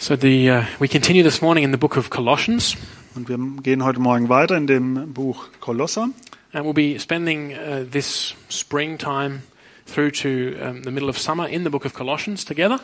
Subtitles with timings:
[0.00, 2.74] So the uh, we continue this morning in the book of Colossians,
[3.14, 6.08] Und wir gehen heute Morgen weiter in dem Buch Kolosser.
[6.54, 9.42] and we'll be spending uh, this springtime
[9.86, 12.80] through to um, the middle of summer in the book of Colossians together.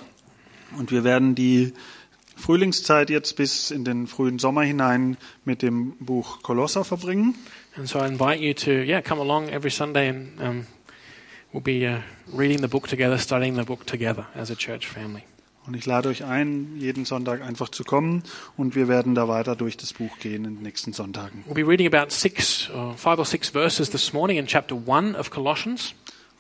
[0.77, 1.73] Und wir werden die
[2.37, 7.35] Frühlingszeit jetzt bis in den frühen Sommer hinein mit dem Buch Kolosser verbringen.
[7.79, 10.67] And so I invite you to yeah come along every Sunday and um,
[11.51, 15.23] we'll be uh, reading the book together, studying the book together as a church family.
[15.67, 18.23] Und ich lade euch ein, jeden Sonntag einfach zu kommen
[18.57, 21.45] und wir werden da weiter durch das Buch gehen in den nächsten Sonntagen.
[21.49, 25.19] We'll be reading about six, or five or six verses this morning in chapter one
[25.19, 25.95] of Colossians.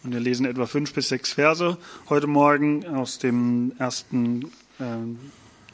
[0.04, 1.77] Und wir lesen etwa fünf bis sechs Verse
[2.09, 5.18] heute Morgen aus dem ersten, ähm,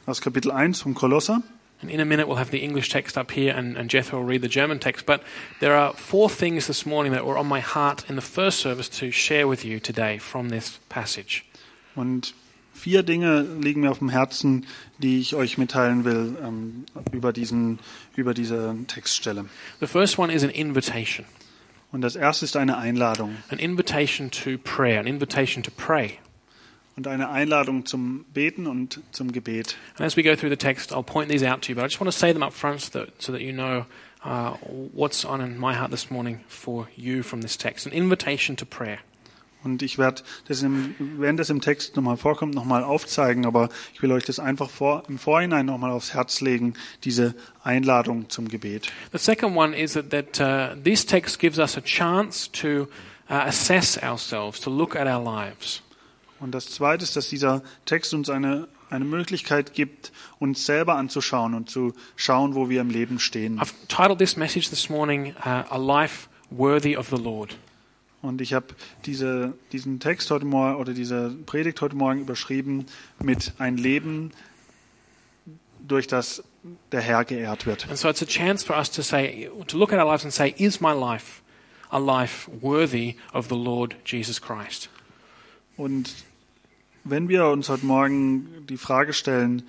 [0.07, 1.43] aus Kapitel 1 vom Kolosser.
[1.83, 4.25] And in a minute, we'll have the English text up here, and, and Jethro will
[4.25, 5.05] read the German text.
[5.05, 5.21] But
[5.59, 8.89] there are four things this morning that were on my heart in the first service
[8.99, 11.43] to share with you today from this passage.
[11.93, 12.33] Und
[12.83, 14.65] vier Dinge liegen mir auf dem Herzen,
[14.97, 16.83] die ich euch mitteilen will ähm,
[17.13, 17.79] über, diesen,
[18.17, 19.45] über diese Textstelle.
[19.79, 21.25] The first one is an invitation
[21.93, 23.37] Und das erste ist eine Einladung.
[23.47, 26.19] an invitation to prayer, an invitation to pray.
[26.97, 29.77] Und eine Einladung zum Beten und zum Gebet.
[29.97, 31.87] And as we go through the text, I'll point these out to you, but I
[31.87, 33.85] just want to say them up front so that, so that you know
[34.25, 34.57] uh,
[34.91, 37.85] what's on in my heart this morning for you from this text.
[37.87, 38.99] An invitation to prayer.
[39.63, 44.01] Und ich werde das, im, wenn das im Text nochmal vorkommt, nochmal aufzeigen, aber ich
[44.01, 47.33] will euch das einfach vor, im Vorhinein nochmal aufs Herz legen, diese
[47.63, 48.91] Einladung zum Gebet.
[49.11, 52.87] The second one is that, that uh, this text gives us a chance to
[53.29, 55.81] uh, assess ourselves, to look at our lives.
[56.39, 61.53] Und das Zweite ist, dass dieser Text uns eine, eine Möglichkeit gibt, uns selber anzuschauen
[61.53, 63.61] und zu schauen, wo wir im Leben stehen.
[63.61, 67.55] I've titled this message this morning, uh, A Life Worthy of the Lord.
[68.23, 68.67] Und ich habe
[69.05, 72.85] diese, diesen Text heute Morgen oder diese Predigt heute Morgen überschrieben
[73.21, 74.31] mit ein Leben,
[75.85, 76.41] durch das
[76.93, 77.89] der Herr geehrt wird.
[77.89, 80.33] And so it's a chance for us to say, to look at our lives and
[80.33, 81.41] say, is my life
[81.89, 84.89] a life worthy of the Lord Jesus Christ?
[85.75, 86.13] Und
[87.03, 89.63] wenn wir uns heute Morgen die Frage stellen,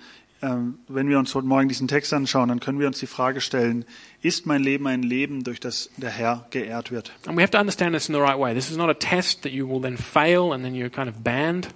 [0.87, 3.85] wenn wir uns heute Morgen diesen Text anschauen, dann können wir uns die Frage stellen,
[4.21, 7.11] ist mein Leben ein Leben, durch das der Herr geehrt wird?
[7.25, 8.53] And we have to understand this in the right way.
[8.53, 11.23] This is not a test that you will then fail and then you're kind of
[11.23, 11.69] banned.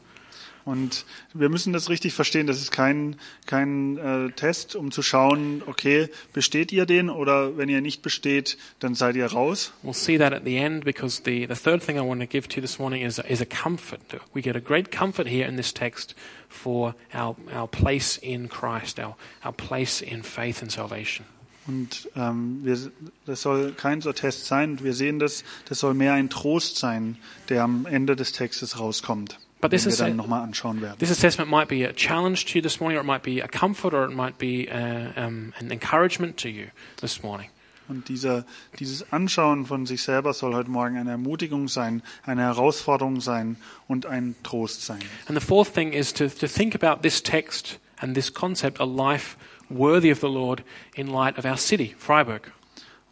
[0.65, 2.45] Und wir müssen das richtig verstehen.
[2.45, 3.15] Das ist kein,
[3.47, 8.57] kein äh, Test, um zu schauen, okay, besteht ihr den oder wenn ihr nicht besteht,
[8.79, 9.73] dann seid ihr raus.
[9.83, 12.47] We'll see that at the end because the, the third thing I want to give
[12.49, 14.01] to you this morning is, is a comfort.
[14.35, 16.13] We get a great comfort here in this text
[16.49, 19.15] for our, our place in Christ, our,
[19.45, 21.25] our place in faith and salvation.
[21.67, 22.77] Und ähm, wir,
[23.27, 24.83] das soll kein so Test sein.
[24.83, 27.17] Wir sehen das, das soll mehr ein Trost sein,
[27.49, 29.37] der am Ende des Textes rauskommt.
[29.61, 30.97] But this den wir is dann a- nochmal anschauen werden.
[30.97, 33.47] This assessment might be a challenge to you this morning, or it might be a
[33.47, 36.67] comfort, or it might be uh, um, an encouragement to you
[37.01, 37.49] this morning.
[37.89, 38.45] Und dieser,
[38.79, 43.57] dieses Anschauen von sich selber soll heute Morgen eine Ermutigung sein, eine Herausforderung sein
[43.87, 44.99] und ein Trost sein.
[45.27, 48.85] And the fourth thing is to, to think about this text and this concept, a
[48.85, 49.37] life
[49.69, 50.63] worthy of the Lord,
[50.95, 52.51] in light of our city, Freiburg.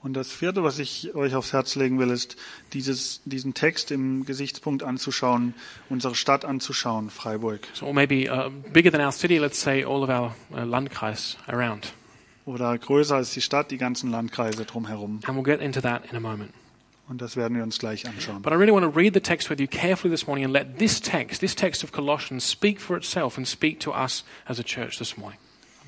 [0.03, 2.37] Und das vierte, was ich euch aufs Herz legen will, ist,
[2.73, 5.55] dieses, diesen Text im Gesichtspunkt anzuschauen,
[5.89, 7.67] unsere Stadt anzuschauen, Freiburg.
[7.73, 11.91] So, maybe uh, bigger than our city, let's say all of our uh, Landkreis around.
[12.47, 15.19] Oder größer als die Stadt, die ganzen Landkreise drumherum.
[15.25, 16.53] And we'll get into that in a moment.
[17.09, 18.41] Und das werden wir uns gleich anschauen.
[18.41, 20.79] But I really want to read the text with you carefully this morning and let
[20.79, 24.63] this text, this text of Colossians, speak for itself and speak to us as a
[24.63, 25.37] church this morning.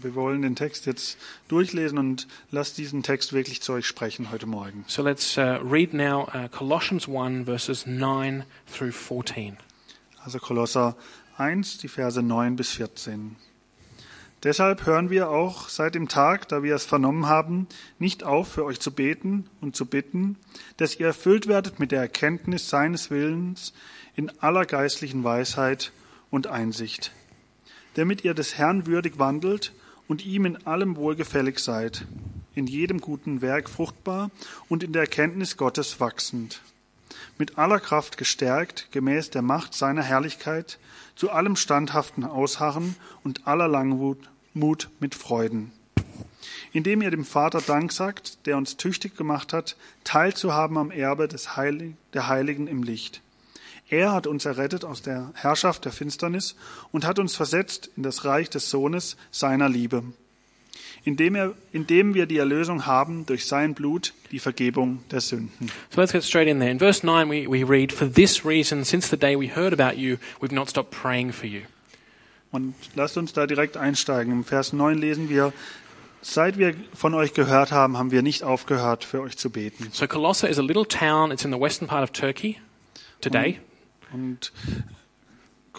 [0.01, 4.45] Wir wollen den Text jetzt durchlesen und lasst diesen Text wirklich zu euch sprechen heute
[4.45, 4.83] Morgen.
[4.87, 9.55] So let's uh, read now uh, Colossians 1, verses 9 through 14.
[10.25, 10.97] Also Kolosser
[11.37, 13.37] 1, die Verse 9 bis 14.
[14.43, 17.67] Deshalb hören wir auch seit dem Tag, da wir es vernommen haben,
[17.97, 20.37] nicht auf, für euch zu beten und zu bitten,
[20.77, 23.73] dass ihr erfüllt werdet mit der Erkenntnis seines Willens
[24.15, 25.91] in aller geistlichen Weisheit
[26.31, 27.11] und Einsicht,
[27.95, 29.73] damit ihr des Herrn würdig wandelt
[30.07, 32.05] und ihm in allem wohlgefällig seid,
[32.55, 34.31] in jedem guten Werk fruchtbar
[34.69, 36.61] und in der Erkenntnis Gottes wachsend
[37.39, 40.77] mit aller Kraft gestärkt, gemäß der Macht seiner Herrlichkeit,
[41.19, 42.95] zu allem standhaften Ausharren
[43.25, 45.73] und aller Langmut Mut mit Freuden.
[46.71, 49.75] Indem ihr dem Vater Dank sagt, der uns tüchtig gemacht hat,
[50.05, 53.21] teilzuhaben am Erbe des Heilig, der Heiligen im Licht.
[53.89, 56.55] Er hat uns errettet aus der Herrschaft der Finsternis
[56.93, 60.03] und hat uns versetzt in das Reich des Sohnes seiner Liebe,
[61.03, 65.71] indem, er, indem wir die Erlösung haben durch sein Blut, die Vergebung der Sünden.
[65.89, 66.71] So let's get straight in there.
[66.71, 69.97] In verse 9, we, we read, For this reason, since the day we heard about
[69.99, 71.61] you, we've not stopped praying for you.
[72.51, 74.33] Und lasst uns da direkt einsteigen.
[74.33, 75.53] Im Vers 9 lesen wir,
[76.21, 79.89] seit wir von euch gehört haben, haben wir nicht aufgehört, für euch zu beten.
[79.91, 81.31] So Colossae is a little town.
[81.31, 82.57] It's in the western part of Turkey
[83.21, 83.59] today.
[84.11, 84.51] Und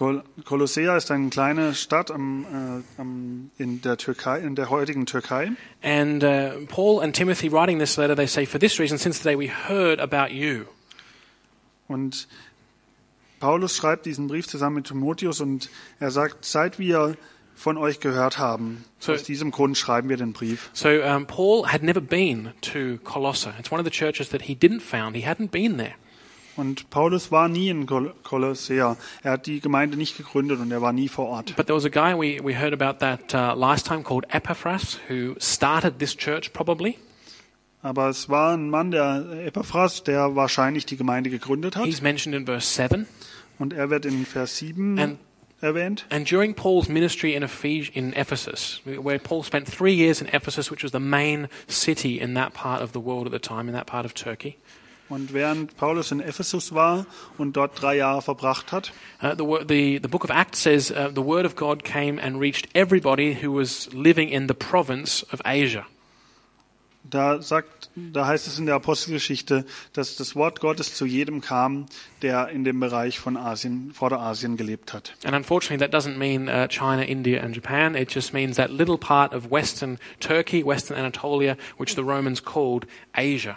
[0.00, 2.46] Kol Kolossea ist eine kleine Stadt am,
[2.96, 5.52] äh, am, in der Türkei, in der heutigen Türkei.
[5.82, 9.28] And uh, Paul and Timothy writing this letter, they say, for this reason, since the
[9.28, 10.64] day we heard about you.
[11.86, 12.28] Und
[13.40, 15.68] Paulus schreibt diesen Brief zusammen mit Timotheus und
[15.98, 17.18] er sagt, seit wir
[17.54, 20.70] von euch gehört haben, So- aus diesem Grund schreiben wir den Brief.
[20.72, 23.52] So um, Paul had never been to Colossae.
[23.58, 25.14] It's one of the churches that he didn't found.
[25.14, 25.96] He hadn't been there.
[26.60, 28.98] Und Paulus war nie in Kol Kolossea.
[29.22, 31.56] Er hat die Gemeinde nicht gegründet und er war nie vor Ort.
[31.56, 35.00] But there was a guy we, we heard about that uh, last time called Epaphras
[35.08, 36.98] who started this church probably.
[37.82, 41.86] Aber es war ein Mann, der Epaphras, der wahrscheinlich die Gemeinde gegründet hat.
[41.86, 43.06] He's mentioned in verse 7.
[43.58, 45.18] Und er wird in Vers 7 And
[45.62, 46.04] erwähnt.
[46.10, 50.92] And during Paul's ministry in Ephesus, where Paul spent three years in Ephesus, which was
[50.92, 54.04] the main city in that part of the world at the time, in that part
[54.04, 54.58] of Turkey,
[55.10, 57.04] Und während Paulus in Ephesus war
[57.36, 58.92] und dort drei Jahre verbracht hat,
[59.22, 62.40] uh, the, the, the book of Acts says uh, the word of God came and
[62.40, 65.84] reached everybody who was living in the province of Asia.
[67.10, 71.86] da sagt, da heißt es in der Apostelgeschichte, dass das Wort Gottes zu jedem kam,
[72.22, 75.14] der in dem Bereich von Asien, Vorderasien gelebt hat.
[75.24, 77.94] And unfortunately, that doesn't mean uh, China, India, and Japan.
[77.94, 82.86] It just means that little part of Western Turkey, Western Anatolia, which the Romans called
[83.14, 83.56] Asia.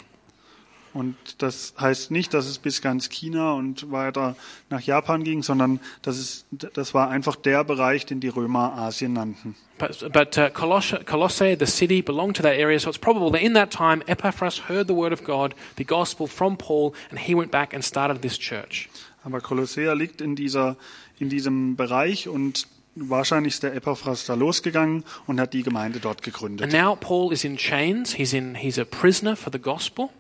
[0.93, 4.35] Und das heißt nicht, dass es bis ganz China und weiter
[4.69, 9.13] nach Japan ging, sondern das, ist, das war einfach der Bereich, den die Römer Asien
[9.13, 9.55] nannten.
[9.79, 13.41] But, but uh, Colossae, Colossae, the city, belonged to that area, so it's probable that
[13.41, 17.33] in that time Epaphras heard the word of God, the gospel from Paul, and he
[17.33, 18.87] went back and started this church.
[19.23, 20.77] Aber Kolossea liegt in, dieser,
[21.17, 26.17] in diesem Bereich und wahrscheinlich ist der Epaphras da losgegangen und hat die Gemeinde dort
[26.17, 26.71] And gegründet.
[26.71, 28.13] now Paul is in chains.
[28.13, 28.53] He's in.
[28.53, 30.11] He's a prisoner for the gospel.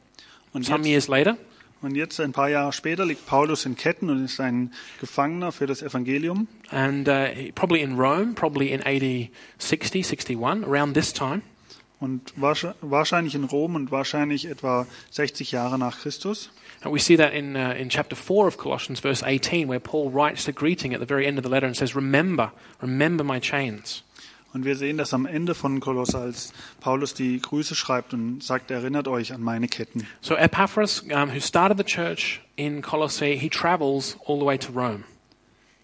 [0.53, 1.37] Und Some jetzt, years later,
[1.81, 4.71] und jetzt, ein paar Jahre später, liegt Paulus in Ketten und ist ein
[5.01, 6.47] Gefangener für das Evangelium.
[6.69, 11.41] and uh, probably in Rome, probably in AD 60, 61, around this time.
[11.99, 16.49] Und wahrsch- wahrscheinlich in Rom und wahrscheinlich etwa 60 Jahre nach Christus.
[16.81, 20.11] And we see that in uh, in chapter four of Colossians, verse 18, where Paul
[20.13, 22.51] writes the greeting at the very end of the letter and says, "Remember,
[22.81, 24.03] remember my chains."
[24.53, 28.69] Und wir sehen das am Ende von Kolosse, als Paulus die Grüße schreibt und sagt,
[28.69, 30.05] erinnert euch an meine Ketten.
[30.21, 34.71] So Epaphras, um, who started the church in Colossae, he travels all the way to
[34.71, 35.05] Rome.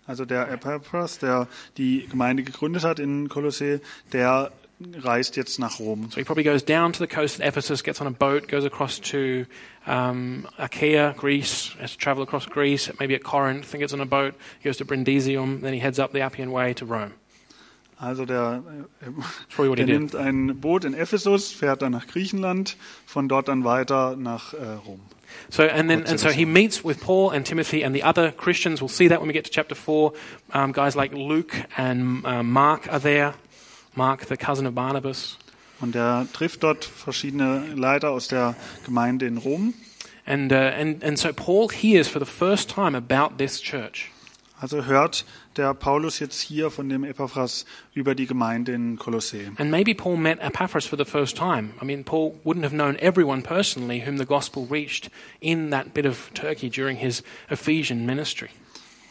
[0.05, 3.81] Also der Epaphras, der die Gemeinde gegründet hat in Kolosse,
[4.13, 4.51] der
[4.97, 6.09] reist jetzt nach Rom.
[6.11, 8.65] So he probably goes down to the coast of Ephesus, gets on a boat, goes
[8.65, 9.45] across to
[9.85, 14.05] um, Achaia, Greece, has to travel across Greece, maybe at Corinth, then gets on a
[14.05, 17.13] boat, he goes to Brindisium, then he heads up the Appian Way to Rome.
[17.99, 18.63] Also der,
[19.01, 24.15] äh, der nimmt ein Boot in Ephesus, fährt dann nach Griechenland, von dort dann weiter
[24.15, 25.01] nach äh, Rom.
[25.49, 28.81] So and then and so he meets with Paul and Timothy and the other Christians.
[28.81, 30.13] We'll see that when we get to chapter four.
[30.53, 33.33] Um, guys like Luke and uh, Mark are there.
[33.95, 35.37] Mark, the cousin of Barnabas.
[35.81, 38.55] Und er trifft dort verschiedene Leiter aus der
[38.85, 39.73] Gemeinde in Rom.
[40.25, 44.11] And, uh, and, and so Paul hears for the first time about this church.
[44.61, 45.25] Also hört
[45.59, 49.37] der Paulus jetzt hier von dem Epaphras über die Gemeinde in Kolossä.
[49.57, 51.71] And maybe Paul met Epaphras for the first time.
[51.81, 56.05] I mean, Paul wouldn't have known everyone personally whom the gospel reached in that bit
[56.07, 58.49] of Turkey during his Ephesian ministry.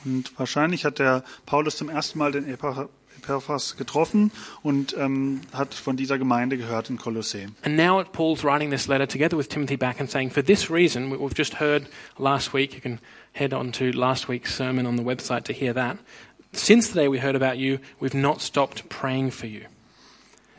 [0.05, 2.89] Und wahrscheinlich hat der Paulus zum ersten Mal den Epaph-
[3.19, 4.31] Epaphras getroffen
[4.63, 7.47] und ähm, hat von dieser Gemeinde gehört in Kolossä.
[7.65, 11.11] And now Paul's writing this letter together with Timothy back and saying, for this reason,
[11.11, 13.01] we- we've just heard last week, you can
[13.33, 15.99] head on to last week's sermon on the website to hear that.
[16.53, 19.63] Since the day we heard about you, we've not stopped praying for you.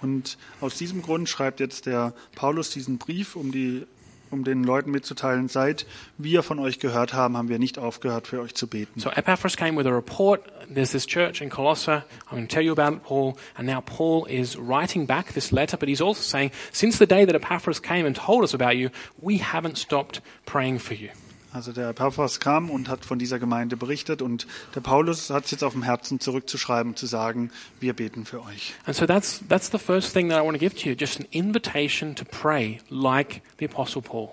[0.01, 3.86] Und aus diesem Grund schreibt jetzt der Paulus diesen Brief, um, die,
[4.31, 5.86] um den Leuten mitzuteilen, seit
[6.17, 9.00] wir von euch gehört haben, haben wir nicht aufgehört, für euch zu beten.
[9.00, 10.41] So Epaphras came with a report.
[10.74, 12.03] There's this church in Colossae.
[12.27, 13.36] I'm going to tell you about it, Paul.
[13.58, 17.25] And now Paul is writing back this letter, but he's also saying, since the day
[17.25, 21.10] that Epaphras came and told us about you, we haven't stopped praying for you.
[21.51, 25.51] Also der Epaphras kam und hat von dieser Gemeinde berichtet und der Paulus hat es
[25.51, 28.75] jetzt auf dem Herzen zurückzuschreiben, zu sagen, wir beten für euch.
[28.86, 31.20] And so that's, that's the first thing that I want to give to you, just
[31.20, 34.29] an invitation to pray like the Apostle Paul.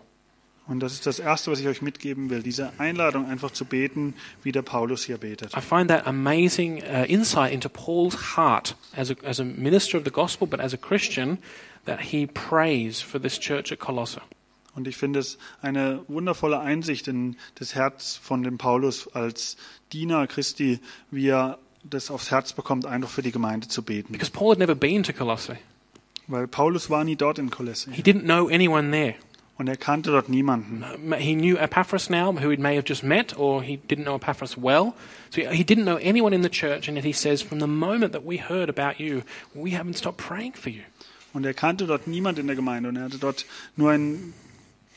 [0.68, 4.14] Und das ist das Erste, was ich euch mitgeben will, diese Einladung einfach zu beten,
[4.42, 5.56] wie der Paulus hier betet.
[5.56, 10.04] I find that amazing uh, insight into Paul's heart as a, as a minister of
[10.04, 11.38] the gospel, but as a Christian,
[11.84, 14.20] that he prays for this church at Colossae.
[14.76, 19.56] Und ich finde es eine wundervolle Einsicht in das Herz von dem Paulus als
[19.92, 20.80] Diener Christi,
[21.10, 24.12] wie er das aufs Herz bekommt, einfach für die Gemeinde zu beten.
[24.12, 25.56] Because Paul had never been to Colossae.
[26.28, 29.14] Weil Paulus war nie dort in Kolosse He didn't know anyone there.
[29.58, 30.84] und er kannte dort niemanden.
[31.16, 34.56] He knew Epaphras now, who he may have just met, or he didn't know Epaphras
[34.56, 34.92] well.
[35.30, 38.12] So he didn't know anyone in the church, and yet he says, From the moment
[38.12, 39.22] that we heard about you,
[39.54, 40.82] we haven't stopped praying for you.
[41.32, 44.34] Und er kannte dort niemand in der Gemeinde und er hatte dort nur einen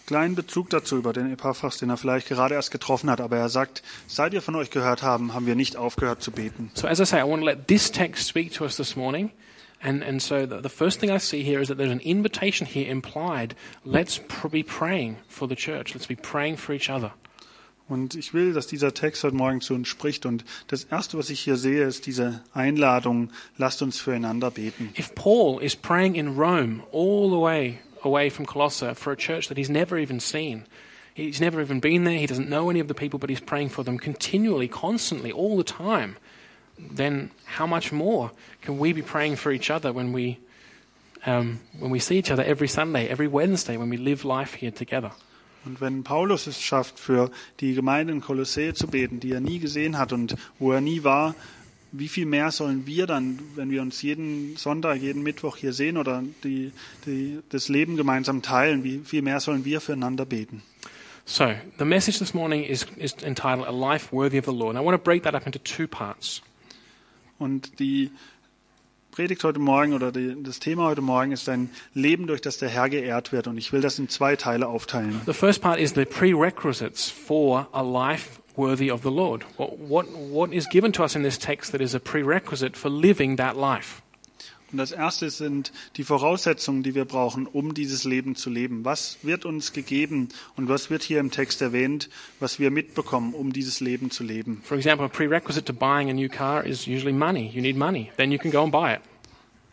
[0.09, 3.21] kleinen Bezug dazu über den Epaphras, den er vielleicht gerade erst getroffen hat.
[3.21, 6.71] Aber er sagt, seit wir von euch gehört haben, haben wir nicht aufgehört zu beten.
[6.73, 9.29] So, as I say, I want to let this text speak to us this morning.
[9.83, 12.65] And, and so the, the first thing I see here is that there's an invitation
[12.65, 13.55] here implied.
[13.85, 14.19] Let's
[14.51, 15.93] be praying for the church.
[15.93, 17.11] Let's be praying for each other.
[17.87, 20.25] Und ich will, dass dieser Text heute Morgen zu uns spricht.
[20.25, 24.89] Und das Erste, was ich hier sehe, ist diese Einladung, lasst uns füreinander beten.
[24.97, 29.47] If Paul is praying in Rome all the way away from Colossae for a church
[29.47, 30.65] that he's never even seen,
[31.13, 33.69] he's never even been there, he doesn't know any of the people, but he's praying
[33.69, 36.17] for them continually, constantly, all the time,
[36.77, 40.39] then how much more can we be praying for each other when we,
[41.25, 44.71] um, when we see each other every Sunday, every Wednesday, when we live life here
[44.71, 45.11] together?
[45.65, 49.59] Und wenn Paulus es schafft, für die Gemeinde in Kolossä zu beten, die er nie
[49.59, 51.35] gesehen hat und wo er nie war,
[51.91, 55.97] wie viel mehr sollen wir dann, wenn wir uns jeden Sonntag, jeden Mittwoch hier sehen
[55.97, 56.71] oder die,
[57.05, 60.61] die, das Leben gemeinsam teilen, wie viel mehr sollen wir füreinander beten?
[61.25, 64.75] So, the message this morning is, is entitled A Life Worthy of the Lord.
[64.75, 66.41] And I want to break that up into two parts.
[67.37, 68.11] Und die
[69.11, 72.69] Predigt heute Morgen oder die, das Thema heute Morgen ist ein Leben, durch das der
[72.69, 73.47] Herr geehrt wird.
[73.47, 75.21] Und ich will das in zwei Teile aufteilen.
[75.25, 79.43] The first part is the prerequisites for a life worthy of the Lord.
[79.57, 82.89] What, what, what is given to us in this text that is a prerequisite for
[82.89, 84.01] living that life?
[84.71, 88.85] Und das erste sind die Voraussetzungen, die wir brauchen, um dieses Leben zu leben.
[88.85, 93.51] Was wird uns gegeben und was wird hier im Text erwähnt, was wir mitbekommen, um
[93.51, 94.61] dieses Leben zu leben?
[94.63, 97.49] For example, a prerequisite to buying a new car is usually money.
[97.51, 98.11] You need money.
[98.17, 99.01] Then you can go and buy it.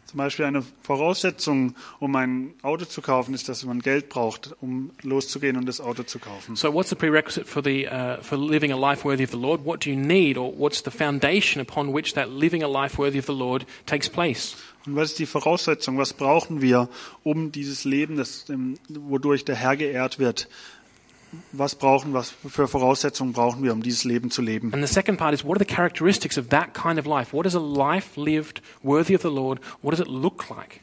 [0.06, 4.92] Zum Beispiel eine Voraussetzung, um ein Auto zu kaufen, ist, dass man Geld braucht, um
[5.02, 6.54] loszugehen und das Auto zu kaufen.
[6.54, 9.64] So, what's the prerequisite for, the, uh, for living a life worthy of the Lord?
[9.64, 13.18] What do you need, or what's the foundation upon which that living a life worthy
[13.18, 14.56] of the Lord takes place?
[14.86, 15.98] Und was ist die Voraussetzung?
[15.98, 16.88] Was brauchen wir,
[17.24, 18.44] um dieses Leben, das,
[18.88, 20.48] wodurch der Herr geehrt wird,
[21.52, 24.72] was brauchen, was für Voraussetzungen brauchen wir, um dieses Leben zu leben?
[24.72, 27.34] And the second part is what are the characteristics of that kind of life?
[27.36, 29.60] What is a life lived worthy of the Lord?
[29.82, 30.80] What does it look like?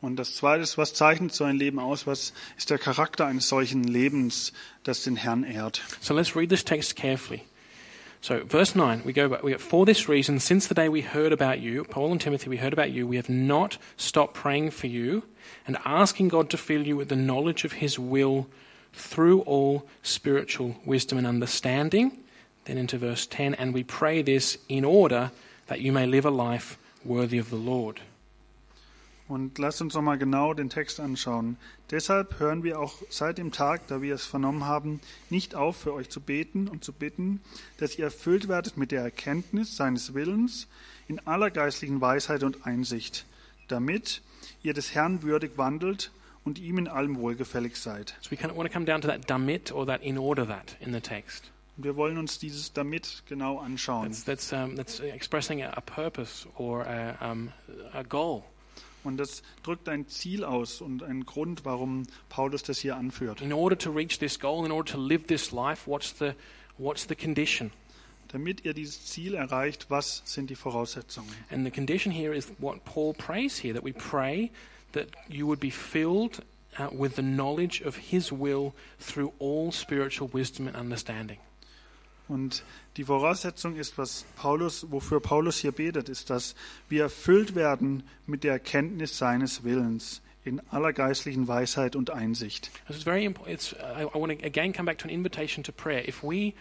[0.00, 2.08] Und das Zweite ist, was zeichnet so ein Leben aus?
[2.08, 5.82] Was ist der Charakter eines solchen Lebens, das den Herrn ehrt?
[6.00, 7.42] So let's read this text carefully.
[8.20, 9.42] So, verse 9, we go back.
[9.42, 12.48] We go, For this reason, since the day we heard about you, Paul and Timothy,
[12.48, 15.24] we heard about you, we have not stopped praying for you
[15.66, 18.46] and asking God to fill you with the knowledge of his will
[18.92, 22.12] through all spiritual wisdom and understanding.
[22.64, 25.32] Then into verse 10, and we pray this in order
[25.66, 28.00] that you may live a life worthy of the Lord.
[29.28, 31.56] Und lasst uns noch mal genau den Text anschauen.
[31.90, 35.94] Deshalb hören wir auch seit dem Tag, da wir es vernommen haben, nicht auf, für
[35.94, 37.40] euch zu beten und zu bitten,
[37.78, 40.68] dass ihr erfüllt werdet mit der Erkenntnis seines Willens
[41.08, 43.24] in aller geistlichen Weisheit und Einsicht,
[43.68, 44.22] damit
[44.62, 46.10] ihr des Herrn würdig wandelt
[46.44, 48.14] und ihm in allem wohlgefällig seid.
[48.20, 50.46] So we kind of want to come down to that damit or that in order
[50.46, 51.50] that in the text.
[51.76, 54.08] Und wir wollen uns dieses damit genau anschauen.
[54.08, 57.52] That's, that's, um, that's expressing a, purpose or a, um,
[57.92, 58.42] a goal.
[59.04, 63.40] Und das drückt ein Ziel aus und einen Grund, warum Paulus das hier anführt.
[63.40, 66.34] In order to reach this goal, in order to live this life, what's the,
[66.78, 67.72] what's the condition?
[68.28, 71.34] Damit ihr dieses Ziel erreicht, was sind die Voraussetzungen?
[71.50, 74.50] And the condition here is what Paul prays here that we pray
[74.92, 76.42] that you would be filled
[76.78, 81.38] uh, with the knowledge of his will through all spiritual wisdom and understanding.
[82.28, 82.62] Und
[82.96, 86.54] die Voraussetzung ist, was Paulus, wofür Paulus hier betet, ist, dass
[86.88, 92.70] wir erfüllt werden mit der Erkenntnis seines Willens in aller geistlichen Weisheit und Einsicht.
[92.88, 93.54] Is very important.
[93.54, 96.08] It's, I, I want to again come back to an invitation to prayer.
[96.08, 96.54] If we,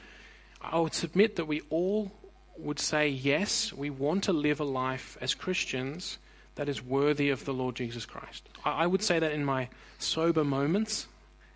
[0.62, 2.12] I would submit that we all
[2.58, 6.20] would say, yes, we want to live a life as Christians
[6.56, 8.50] that is worthy of the Lord Jesus Christ.
[8.66, 11.08] I, I would say that in my sober moments,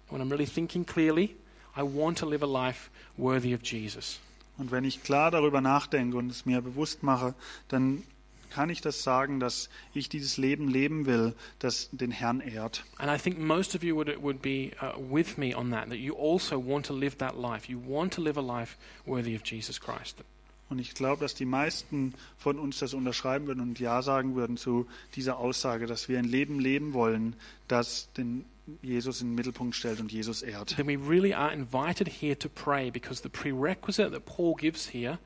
[0.09, 1.35] when I'm really thinking clearly,
[1.75, 4.19] I want to live a life worthy of Jesus.
[4.57, 7.35] Und wenn ich klar darüber nachdenke und es mir bewusst mache,
[7.67, 8.03] dann
[8.49, 12.85] kann ich das sagen, dass ich dieses Leben leben will, das den Herrn ehrt.
[12.97, 15.97] And I think most of you would, would be uh, with me on that, that
[15.97, 17.69] you also want to live that life.
[17.69, 20.23] You want to live a life worthy of Jesus Christ.
[20.69, 24.57] Und ich glaube, dass die meisten von uns das unterschreiben würden und Ja sagen würden
[24.57, 27.35] zu dieser Aussage, dass wir ein Leben leben wollen,
[27.67, 28.45] das den
[28.81, 30.75] Jesus in den Mittelpunkt stellt und Jesus ehrt.
[30.75, 35.19] Then we really are invited here to pray because the prerequisite that Paul gives here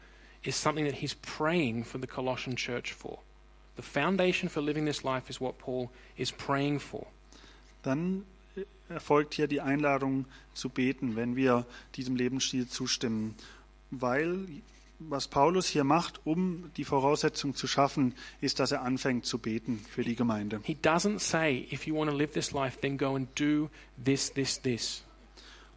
[0.44, 3.20] is something that he's praying for the Colossian church for.
[3.78, 7.08] The foundation for living this life is what Paul is praying for.
[7.84, 8.26] Dann
[8.90, 11.66] erfolgt hier die Einladung zu beten, wenn wir
[11.96, 13.36] diesem Lebensstil zustimmen,
[13.92, 14.48] weil
[15.00, 19.80] was Paulus hier macht, um die Voraussetzung zu schaffen, ist, dass er anfängt zu beten
[19.90, 20.60] für die Gemeinde.
[20.64, 23.70] He doesn't say, if you want to live this life, then go and do
[24.04, 25.04] this, this, this.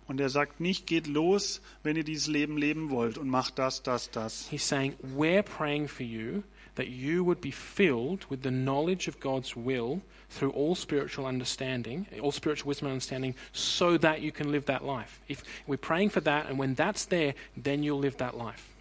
[0.08, 3.82] Und er sagt nicht, geht los, wenn ihr dieses Leben leben wollt und macht das,
[3.82, 4.48] das, das.
[4.50, 6.42] He's saying, we're praying for you
[6.74, 12.06] that you would be filled with the knowledge of God's will through all spiritual understanding,
[12.20, 15.20] all spiritual wisdom and understanding, so that you can live that life.
[15.28, 18.71] If we're praying for that, and when that's there, then you'll live that life.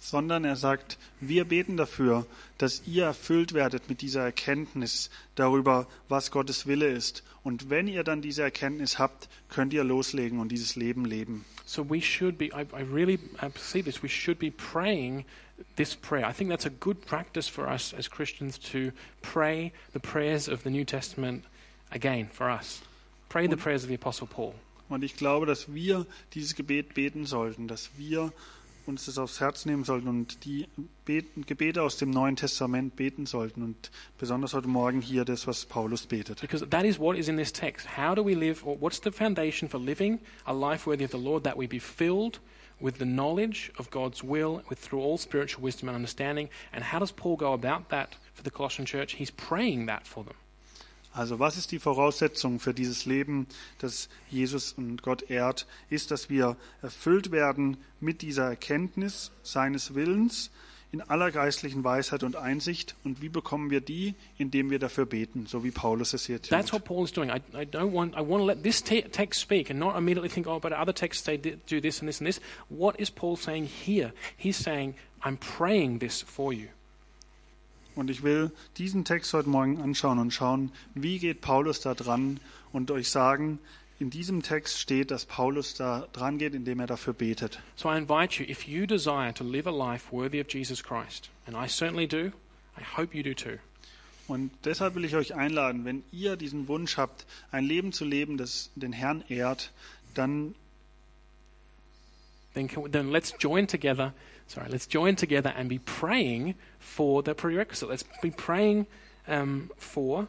[0.00, 2.26] Sondern er sagt, wir beten dafür,
[2.58, 7.22] dass ihr erfüllt werdet mit dieser Erkenntnis darüber, was Gottes Wille ist.
[7.44, 11.44] Und wenn ihr dann diese Erkenntnis habt, könnt ihr loslegen und dieses Leben leben.
[11.66, 13.18] So we should be, I, I really
[13.56, 15.24] see this, we should be praying
[15.76, 16.28] this prayer.
[16.28, 18.92] I think that's a good practice for us as Christians to
[19.22, 21.44] pray the prayers of the New Testament
[21.92, 22.80] again for us.
[23.28, 24.54] Pray the prayers of the Apostle Paul.
[24.88, 26.04] Und ich glaube, dass wir
[26.34, 28.32] dieses Gebet beten sollten, dass wir
[28.86, 30.66] uns das aufs Herz nehmen sollten und die
[31.04, 35.66] beten, Gebete aus dem Neuen Testament beten sollten und besonders heute Morgen hier das, was
[35.66, 36.40] Paulus betet.
[36.40, 37.96] Because that is what is in this text.
[37.96, 41.18] How do we live, or what's the foundation for living a life worthy of the
[41.18, 41.44] Lord?
[41.44, 42.40] That we be filled
[42.80, 46.48] with the knowledge of God's will with, through all spiritual wisdom and understanding.
[46.72, 49.14] And how does Paul go about that for the Colossian church?
[49.14, 50.34] He's praying that for them.
[51.12, 53.46] Also was ist die Voraussetzung für dieses Leben,
[53.78, 60.50] das Jesus und Gott ehrt, ist, dass wir erfüllt werden mit dieser Erkenntnis seines Willens
[60.92, 62.96] in aller geistlichen Weisheit und Einsicht.
[63.04, 64.14] Und wie bekommen wir die?
[64.38, 66.80] Indem wir dafür beten, so wie Paulus es hier That's tut.
[66.80, 67.30] what Paul is doing.
[67.30, 68.16] I, I don't want.
[68.16, 70.92] I want to let this te- text speak and not immediately think, oh, but other
[70.92, 72.40] texts say do this and this and this.
[72.68, 74.12] What is Paul saying here?
[74.36, 76.68] He's saying, I'm praying this for you.
[78.00, 82.40] Und ich will diesen Text heute Morgen anschauen und schauen, wie geht Paulus da dran
[82.72, 83.58] und euch sagen,
[83.98, 87.60] in diesem Text steht, dass Paulus da dran geht, indem er dafür betet.
[87.76, 91.28] So I invite you, if you desire to live a life worthy of Jesus Christ,
[91.44, 92.32] and I certainly do,
[92.78, 93.58] I hope you do too.
[94.28, 98.38] Und deshalb will ich euch einladen, wenn ihr diesen Wunsch habt, ein Leben zu leben,
[98.38, 99.72] das den Herrn ehrt,
[100.14, 100.54] dann
[102.54, 104.12] Then, can then let's join together.
[104.50, 107.88] Sorry, let's join together and be praying for the prerequisite.
[107.88, 108.86] Let's be praying
[109.28, 110.26] um, for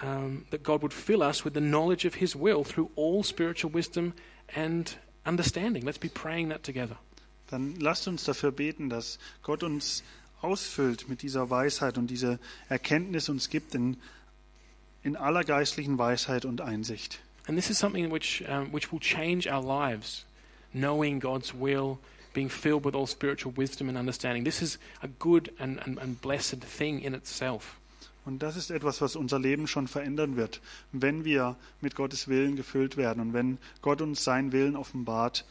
[0.00, 3.70] um, that God would fill us with the knowledge of His will through all spiritual
[3.70, 4.14] wisdom
[4.56, 4.92] and
[5.24, 5.84] understanding.
[5.84, 6.96] Let's be praying that together.
[7.50, 10.02] dann lasst uns dafür beten, dass Gott uns
[10.40, 12.38] ausfüllt mit dieser Weisheit und diese
[12.68, 13.96] Erkenntnis uns gibt in,
[15.02, 17.20] in aller geistlichen Weisheit und Einsicht.
[17.46, 20.24] And this is something which, um, which will change our lives,
[20.72, 21.98] knowing God's will,
[22.32, 24.44] being filled with all spiritual wisdom and understanding.
[24.44, 27.80] This is a good and, and, and blessed thing in itself.
[28.26, 30.60] Und das ist etwas, was unser Leben schon verändern wird,
[30.92, 35.46] wenn wir mit Gottes Willen gefüllt werden und wenn Gott uns seinen Willen offenbart,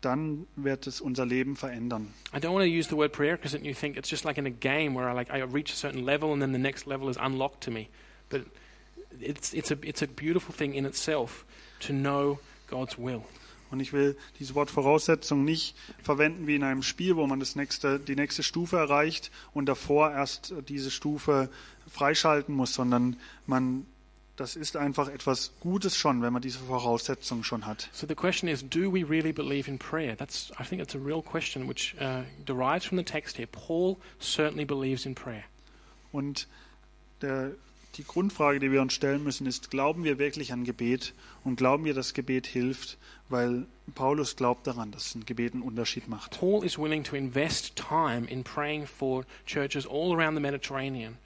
[0.00, 2.12] dann wird es unser Leben verändern.
[2.32, 4.46] I don't want to use the word prayer because you think it's just like in
[4.46, 7.08] a game where I like I reach a certain level and then the next level
[7.08, 7.88] is unlocked to me.
[8.28, 8.42] But
[9.20, 11.44] it's it's a it's a beautiful thing in itself
[11.80, 12.38] to know
[12.68, 13.24] God's will.
[13.70, 17.56] Und ich will dieses Wort Voraussetzung nicht verwenden wie in einem Spiel, wo man das
[17.56, 21.50] nächste, die nächste Stufe erreicht und davor erst diese Stufe
[21.88, 23.86] freischalten muss, sondern man,
[24.36, 27.88] das ist einfach etwas Gutes schon, wenn man diese Voraussetzung schon hat.
[27.92, 30.16] So the question is, do we really believe in prayer?
[30.16, 33.48] That's I think that's a real question which uh, derives from the text here.
[33.50, 35.44] Paul certainly believes in prayer.
[36.12, 36.46] Und
[37.20, 37.52] der,
[37.98, 41.12] die Grundfrage, die wir uns stellen müssen, ist, glauben wir wirklich an Gebet
[41.44, 42.96] und glauben wir, dass Gebet hilft?
[43.28, 46.38] Weil Paulus glaubt daran, dass ein Gebet einen Unterschied macht.
[46.38, 51.18] Paul is willing to invest time in praying for churches all around the Mediterranean.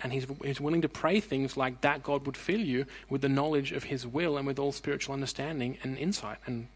[0.00, 3.28] And he's, he's willing to pray things like that God would fill you with the
[3.28, 6.66] knowledge of his will and with all spiritual understanding and insight and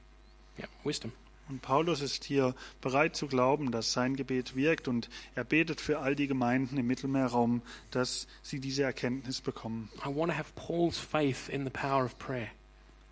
[0.57, 1.13] yeah, wisdom.
[1.49, 6.01] Und Paulus ist hier bereit zu glauben, dass sein Gebet wirkt und er betet für
[6.01, 9.89] all die Gemeinden im Mittelmeerraum, dass sie diese Erkenntnis bekommen.
[10.05, 12.49] I want to have Paul's faith in the power of prayer.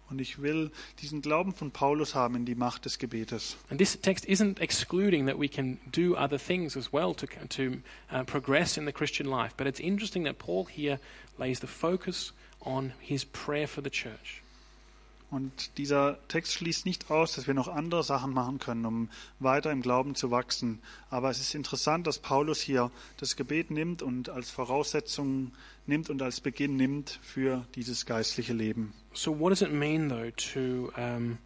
[0.09, 0.71] Und ich will
[1.03, 3.57] diesen Glauben von Paulus haben in die Macht des Gebetes.
[3.71, 7.79] And this text isn't excluding that we can do other things as well to, to
[8.13, 11.01] uh, progress in the Christian life, but it's interesting that Paul here
[11.39, 14.43] lays the focus on his prayer for the church.
[15.31, 19.09] Und dieser Text schließt nicht aus, dass wir noch andere Sachen machen können, um
[19.41, 20.81] weiter im Glauben zu wachsen.
[21.11, 25.53] Aber es ist interessant, dass Paulus hier das Gebet nimmt und als Voraussetzung
[25.87, 28.95] nimmt und als Beginn nimmt für dieses geistliche Leben.
[29.13, 31.39] So, what does it mean, though, to um,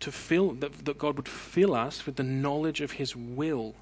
[0.00, 3.74] to fill that, that God would fill us with the knowledge of His will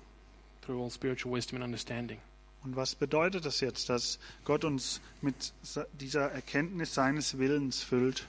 [0.62, 2.18] through all spiritual wisdom and understanding.
[2.64, 5.52] Und was bedeutet das jetzt, dass Gott uns mit
[6.00, 8.26] dieser Erkenntnis seines Willens füllt?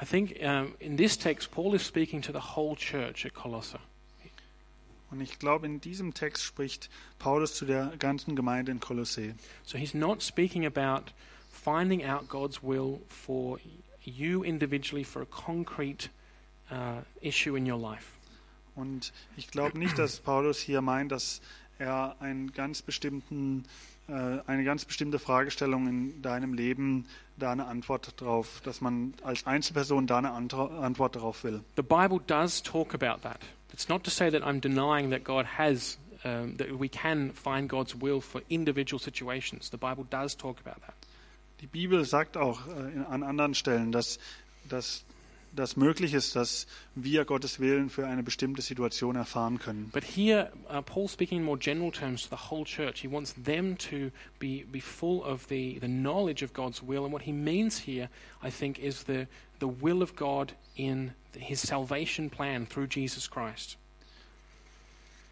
[0.00, 3.78] I think um, in this text, Paul is speaking to the whole church at Colossae.
[5.10, 9.34] Und ich glaube, in diesem Text spricht Paulus zu der ganzen Gemeinde in Kolossee.
[9.62, 11.12] So he's not speaking about
[11.52, 13.60] finding out God's will for
[14.02, 16.08] you individually for a concrete
[16.70, 18.06] uh, issue in your life.
[18.74, 21.40] Und ich glaube nicht, dass Paulus hier meint, dass
[21.78, 23.64] er einen ganz bestimmten,
[24.08, 24.12] äh,
[24.46, 27.06] eine ganz bestimmte Fragestellung in deinem Leben
[27.36, 31.62] da eine Antwort drauf, dass man als Einzelperson da eine Antwort darauf will.
[31.76, 33.40] The Bible does talk about that.
[33.72, 37.68] It's not to say that I'm denying that God has, um, that we can find
[37.68, 39.70] God's will for individual situations.
[39.70, 40.94] The Bible does talk about that.
[41.60, 44.18] Die Bibel sagt auch äh, an anderen Stellen, dass,
[44.68, 45.04] dass
[45.54, 49.90] das möglich ist, dass wir Gottes Willen für eine bestimmte Situation erfahren können.
[49.92, 53.00] But here, uh, Paul's speaking in more general terms to the whole church.
[53.00, 57.04] He wants them to be, be full of the, the knowledge of God's will.
[57.04, 58.08] And what he means here,
[58.42, 59.26] I think, is the,
[59.58, 63.76] the will of God in his salvation plan through Jesus Christ.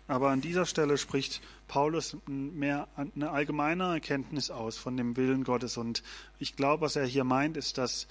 [0.09, 5.79] Aber an dieser Stelle spricht Paulus mehr eine allgemeine Erkenntnis aus von dem Willen Gottes.
[5.79, 6.03] Und
[6.39, 8.09] ich glaube, was er hier meint, ist, dass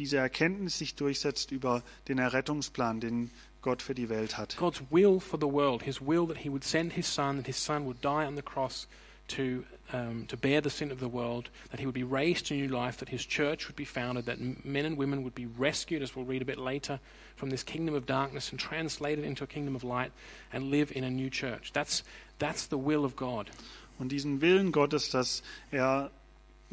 [0.00, 4.56] diese Erkenntnis sich durchsetzt über den Errettungsplan, den Gott für die Welt hat.
[4.56, 7.62] God's will for the world, his will that he would send his son, that his
[7.62, 8.88] son would die on the cross
[9.28, 12.54] to, um, to bear the sin of the world, that he would be raised to
[12.54, 16.02] new life, that his church would be founded, that men and women would be rescued,
[16.02, 16.98] as we'll read a bit later,
[17.36, 20.12] from this kingdom of darkness and translated into a kingdom of light
[20.50, 21.72] and live in a new church.
[21.74, 22.02] That's,
[22.38, 23.50] that's the will of God.
[23.98, 26.10] Und diesen Willen Gottes, dass er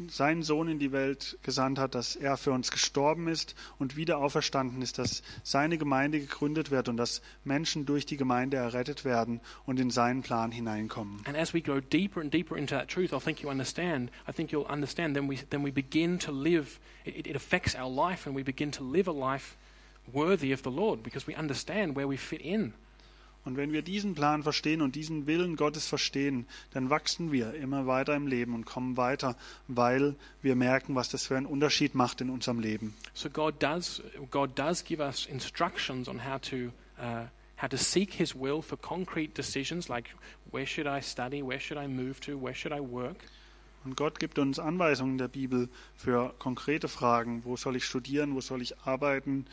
[0.06, 4.18] seinen Sohn in die Welt gesandt hat, dass er für uns gestorben ist und wieder
[4.18, 9.40] auferstanden ist, dass seine Gemeinde gegründet wird und dass Menschen durch die Gemeinde errettet werden
[9.66, 11.20] und in seinen Plan hineinkommen.
[11.26, 14.10] And as we go deeper and deeper into that truth, I think you understand.
[14.28, 15.16] I think you'll understand.
[15.16, 16.78] Then we then we begin to live.
[17.04, 19.56] It, it affects our life, and we begin to live a life
[20.12, 22.74] worthy of the Lord because we understand where we fit in.
[23.48, 27.86] Und wenn wir diesen Plan verstehen und diesen Willen Gottes verstehen, dann wachsen wir immer
[27.86, 32.20] weiter im Leben und kommen weiter, weil wir merken, was das für einen Unterschied macht
[32.20, 32.94] in unserem Leben.
[33.14, 36.66] So God does God does give us instructions on how to
[36.98, 37.24] uh,
[37.56, 40.10] how to seek His will for concrete decisions like
[40.50, 43.16] where should I study, where should I move to, where should I work.
[43.86, 47.46] Und Gott gibt uns Anweisungen der Bibel für konkrete Fragen.
[47.46, 48.34] Wo soll ich studieren?
[48.34, 49.46] Wo soll ich arbeiten?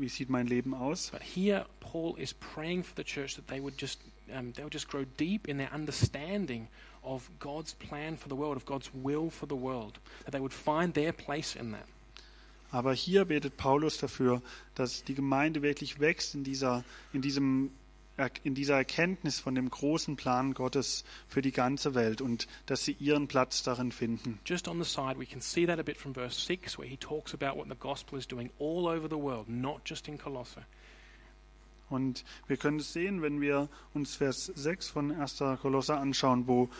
[0.00, 1.10] Wie sieht mein Leben aus?
[1.10, 4.00] But here, Paul is praying for the church that they would just
[4.34, 6.68] um, they would just grow deep in their understanding
[7.02, 10.52] of God's plan for the world, of God's will for the world, that they would
[10.52, 11.86] find their place in that.
[12.72, 14.42] Aber hier betet Paulus dafür,
[14.76, 17.70] dass die Gemeinde wirklich wächst in dieser, in diesem,
[18.42, 22.92] in dieser Erkenntnis von dem großen Plan Gottes für die ganze Welt und dass sie
[22.92, 24.38] ihren Platz darin finden.
[24.44, 26.96] Just on the side, we can see that a bit from verse 6, where he
[26.96, 30.62] talks about what the gospel is doing all over the world, not just in Colossae.
[31.88, 35.42] Und wir können es sehen, wenn wir uns Vers 6 von 1.
[35.60, 36.70] Kolosser anschauen, wo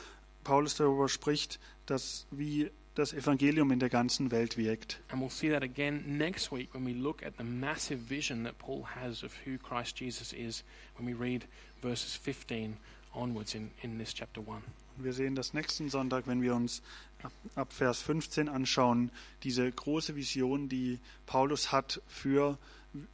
[0.44, 5.00] Paulus darüber spricht, dass wie das Evangelium in der ganzen Welt wirkt.
[5.08, 8.58] And we'll see that again next week when we look at the massive vision that
[8.58, 10.64] Paul has of who Christ Jesus is
[10.98, 11.46] when we read
[11.82, 12.76] verses 15
[13.14, 14.62] onwards in, in this chapter 1.
[14.96, 16.82] Und wir sehen das nächsten Sonntag, wenn wir uns
[17.22, 19.10] ab, ab Vers 15 anschauen,
[19.44, 22.58] diese große Vision, die Paulus hat für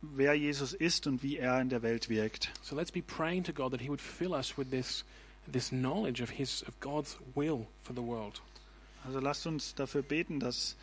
[0.01, 2.51] wer Jesus ist und wie er in der Welt wirkt.
[2.62, 5.05] So let's be praying to God that He would fill us with this,
[5.51, 8.41] this knowledge of His of God's will for the world.
[9.07, 10.77] Also lasst uns dafür beten, dass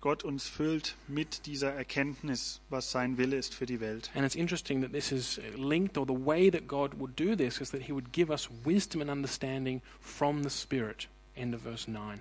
[0.00, 4.10] Gott uns füllt mit dieser Erkenntnis, was sein Wille ist für die Welt.
[4.14, 7.60] And it's interesting that this is linked, or the way that God would do this
[7.60, 11.08] is that He would give us wisdom and understanding from the Spirit.
[11.36, 12.20] End of verse 9.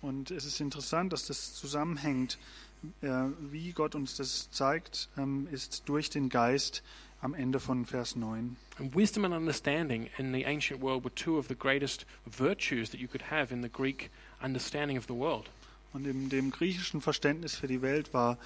[0.00, 2.38] Und es ist interessant, dass das zusammenhängt,
[3.02, 3.08] äh,
[3.50, 6.82] wie Gott uns das zeigt, ähm, ist durch den Geist
[7.22, 8.56] am Ende von Vers 9.
[8.78, 13.00] And wisdom and understanding in the ancient world were two of the greatest virtues that
[13.00, 14.10] you could have in the Greek
[14.42, 15.50] understanding of the world.
[15.92, 18.38] Und in dem griechischen Verständnis für die Welt war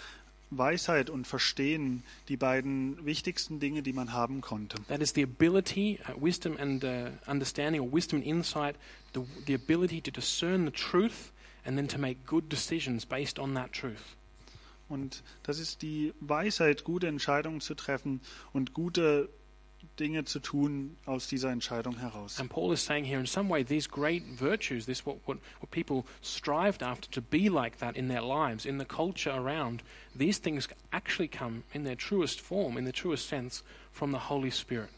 [0.50, 4.76] Weisheit und Verstehen die beiden wichtigsten Dinge, die man haben konnte.
[4.88, 8.76] That is the ability, uh, wisdom and uh, understanding, or wisdom and insight,
[9.12, 11.32] the, the ability to discern the truth
[11.64, 14.16] and then to make good decisions based on that truth.
[14.88, 18.20] Und das ist die Weisheit, gute Entscheidungen zu treffen
[18.52, 19.28] und gute
[19.98, 22.40] Dinge zu tun aus dieser Entscheidung heraus.
[22.40, 25.70] And Paul is saying here, in some way, these great virtues, this what, what, what
[25.70, 29.82] people strived after to be like that in their lives, in the culture around,
[30.14, 34.50] these things actually come in their truest form, in the truest sense, from the Holy
[34.50, 34.90] Spirit.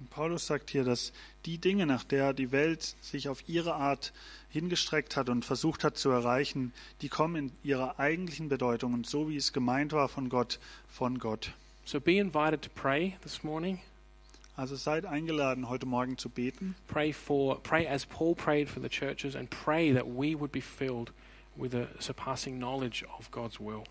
[0.00, 1.12] Und Paulus sagt hier, dass
[1.46, 4.12] die Dinge, nach der die Welt sich auf ihre Art
[4.50, 9.28] hingestreckt hat und versucht hat zu erreichen, die kommen in ihrer eigentlichen Bedeutung und so
[9.28, 11.52] wie es gemeint war von Gott, von Gott.
[11.84, 13.80] So be invited to pray this morning.
[14.56, 16.76] Also seid eingeladen, heute Morgen zu beten.
[16.86, 20.60] Pray for, pray as Paul prayed for the churches, and pray that we would be
[20.60, 21.12] filled
[21.56, 23.84] with a surpassing knowledge of God's will.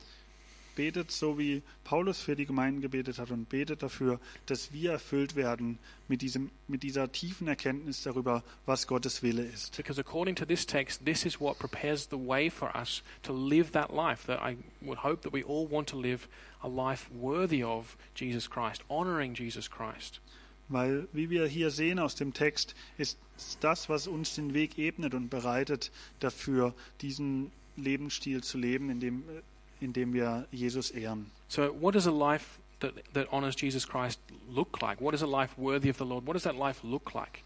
[0.75, 5.35] Betet so, wie Paulus für die Gemeinden gebetet hat und betet dafür, dass wir erfüllt
[5.35, 9.77] werden mit, diesem, mit dieser tiefen Erkenntnis darüber, was Gottes Wille ist.
[9.77, 13.71] Because according to this text, this is what prepares the way for us to live
[13.71, 16.27] that life that I would hope that we all want to live
[16.61, 20.21] a life worthy of Jesus Christ, honoring Jesus Christ.
[20.69, 23.17] Weil, wie wir hier sehen aus dem Text, ist
[23.59, 29.23] das, was uns den Weg ebnet und bereitet, dafür diesen Lebensstil zu leben, in dem,
[29.83, 31.27] in dem wir Jesus ehren.
[31.47, 34.19] So, what does a life that, that honors Jesus Christ
[34.49, 35.01] look like?
[35.01, 36.25] What is a life worthy of the Lord?
[36.25, 37.43] What does that life look like?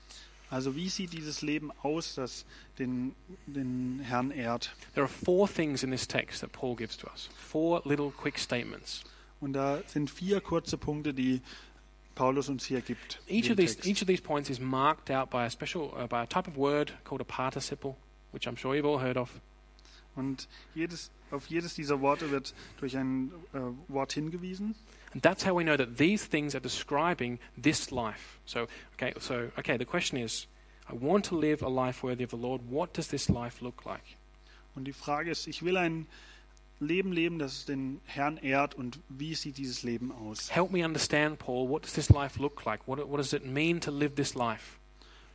[0.49, 2.45] Also wie sieht dieses Leben aus, das
[2.79, 3.13] den,
[3.47, 4.73] den Herrn ehrt?
[4.93, 7.29] There are four things in this text that Paul gives to us.
[7.35, 9.03] Four little quick statements.
[9.41, 11.41] Und da sind vier kurze Punkte, die
[12.15, 13.19] Paulus uns hier gibt.
[13.27, 13.87] Each of these Text.
[13.87, 16.57] each of these points is marked out by a special uh, by a type of
[16.57, 17.97] word called a participle,
[18.31, 19.41] which I'm sure you've all heard of.
[20.17, 24.75] Und jedes, auf jedes dieser Worte wird durch ein äh, Wort hingewiesen.
[25.13, 28.39] And that's how we know that these things are describing this life.
[28.45, 30.47] So, okay, so okay, the question is,
[30.89, 32.61] I want to live a life worthy of the Lord.
[32.69, 34.17] What does this life look like?
[34.75, 36.07] Und die Frage ist, ich will ein
[36.79, 40.55] Leben leben, das den Herrn ehrt und wie sieht dieses Leben aus?
[40.55, 41.67] Help me understand, Paul.
[41.69, 42.87] What does this life look like?
[42.87, 44.76] What, what does it mean to live this life?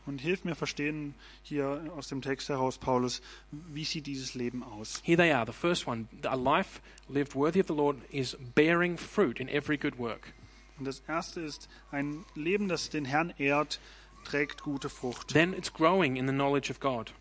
[0.05, 5.01] Und hilf mir verstehen hier aus dem Text heraus, Paulus, wie sieht dieses Leben aus?
[5.05, 5.47] Here they are.
[5.47, 9.77] The first one, a life lived worthy of the Lord is bearing fruit in every
[9.77, 10.33] good work.
[10.79, 13.79] Und das erste ist, ein Leben, das den Herrn ehrt,
[14.25, 15.29] trägt gute Frucht.
[15.29, 17.13] Then it's growing in the knowledge of God.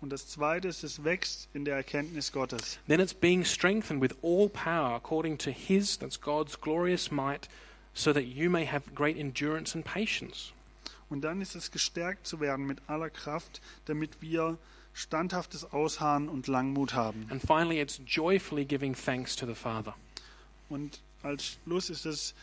[0.00, 2.78] Und das zweite ist, es wächst in der Erkenntnis Gottes.
[2.86, 7.48] Then it's being strengthened with all power according to His, that's God's glorious might,
[7.92, 10.52] so that you may have great endurance and patience.
[11.10, 14.58] Und dann ist es gestärkt zu werden mit aller Kraft, damit wir
[14.94, 17.26] standhaftes Ausharren und Langmut haben.
[17.30, 19.94] And finally, it's joyfully giving thanks to the Father.
[20.68, 22.34] Und als Schluss ist es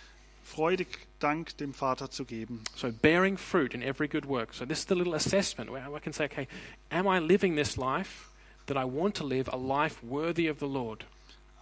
[0.43, 2.63] freudig Dank dem Vater zu geben.
[2.75, 4.53] So, bearing fruit in every good work.
[4.53, 6.47] So, this is the little assessment where I can say, okay,
[6.89, 8.29] am I living this life
[8.67, 11.05] that I want to live, a life worthy of the Lord?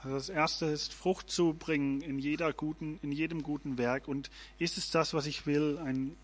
[0.04, 4.08] Also das erste ist Frucht zu bringen in jeder guten, in jedem guten Werk.
[4.08, 6.16] Und ist es das, was ich will, ein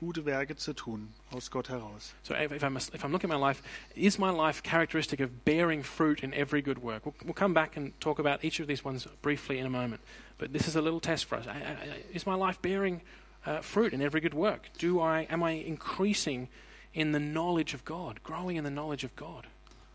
[0.00, 2.12] gute Werke zu tun aus Gott heraus?
[2.22, 3.62] So, if, I'm, if I'm looking at my life,
[3.94, 7.04] is my life characteristic of bearing fruit in every good work?
[7.06, 10.00] We'll, we'll come back and talk about each of these ones briefly in a moment.
[10.38, 11.46] But this is a little test for us.
[11.46, 13.02] I- I- Is my life bearing
[13.46, 14.68] uh, fruit in every good work?
[14.78, 16.48] Do I, am I increasing
[16.94, 19.46] in the knowledge of God, growing in the knowledge of God?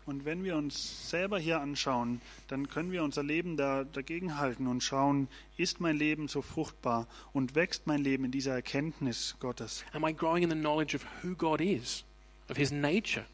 [0.06, 4.66] Und wenn wir uns selber hier anschauen, dann können wir unser Leben da, dagegen halten
[4.66, 9.84] und schauen, ist mein Leben so fruchtbar und wächst mein Leben in dieser Erkenntnis Gottes?
[9.92, 12.04] Am I growing in the knowledge of who God is,
[12.50, 13.24] of His nature?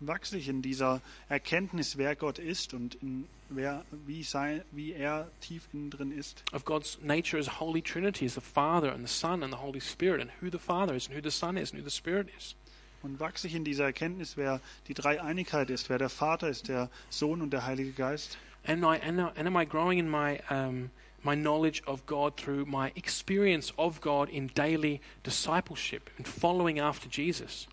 [0.00, 5.30] Wachse ich in dieser Erkenntnis, wer Gott ist und in wer, wie, sei, wie er
[5.40, 6.42] tief innen drin ist?
[6.52, 9.80] Of God's nature as Holy Trinity, as the Father and the Son and the Holy
[9.80, 12.28] Spirit, and who the Father is, and who the Son is, and who the Spirit
[12.36, 12.54] is.
[13.04, 16.88] Und wachse ich in dieser Erkenntnis, wer die Dreieinigkeit ist, wer der Vater ist, der
[17.10, 18.38] Sohn und der Heilige Geist?
[18.66, 20.88] And, I, and, I- and am I growing in my, um,
[21.22, 27.06] my knowledge of God through my experience of God in daily discipleship and following after
[27.10, 27.68] Jesus?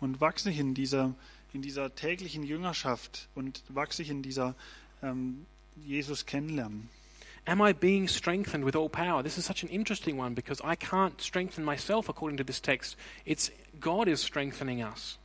[0.00, 1.12] Und wachse ich in dieser,
[1.52, 4.54] in dieser täglichen Jüngerschaft und wachse ich in dieser
[5.02, 6.88] ähm, Jesus kennenlernen?
[7.48, 9.22] Am I being strengthened with all power?
[9.22, 12.94] This is such an interesting one because I can't strengthen myself according to this text.
[13.24, 15.16] It's God is strengthening us.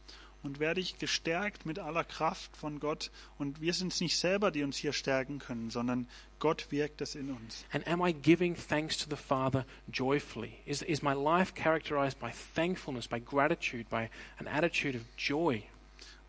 [0.41, 3.11] Und werde ich gestärkt mit aller Kraft von Gott.
[3.37, 6.07] Und wir sind es nicht selber, die uns hier stärken können, sondern
[6.39, 7.65] Gott wirkt es in uns.
[7.73, 10.59] And am I giving thanks to the Father joyfully?
[10.65, 14.09] Is, is my life characterized by thankfulness, by gratitude, by
[14.39, 15.63] an attitude of joy?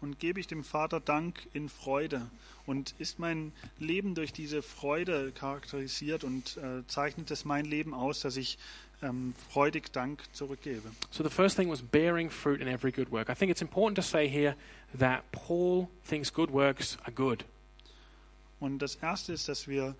[0.04, 2.30] Und gebe ich dem Vater Dank in Freude.
[2.66, 8.20] Und ist mein Leben durch diese Freude charakterisiert und äh, zeichnet es mein Leben aus,
[8.20, 8.58] dass ich
[9.00, 10.90] ähm, freudig Dank zurückgebe.
[11.10, 13.30] So the first thing was bearing fruit in every good work.
[13.30, 14.56] I think it's important to say here
[14.98, 17.46] that Paul thinks good works are good.
[18.60, 19.94] Und das Erste ist, dass wir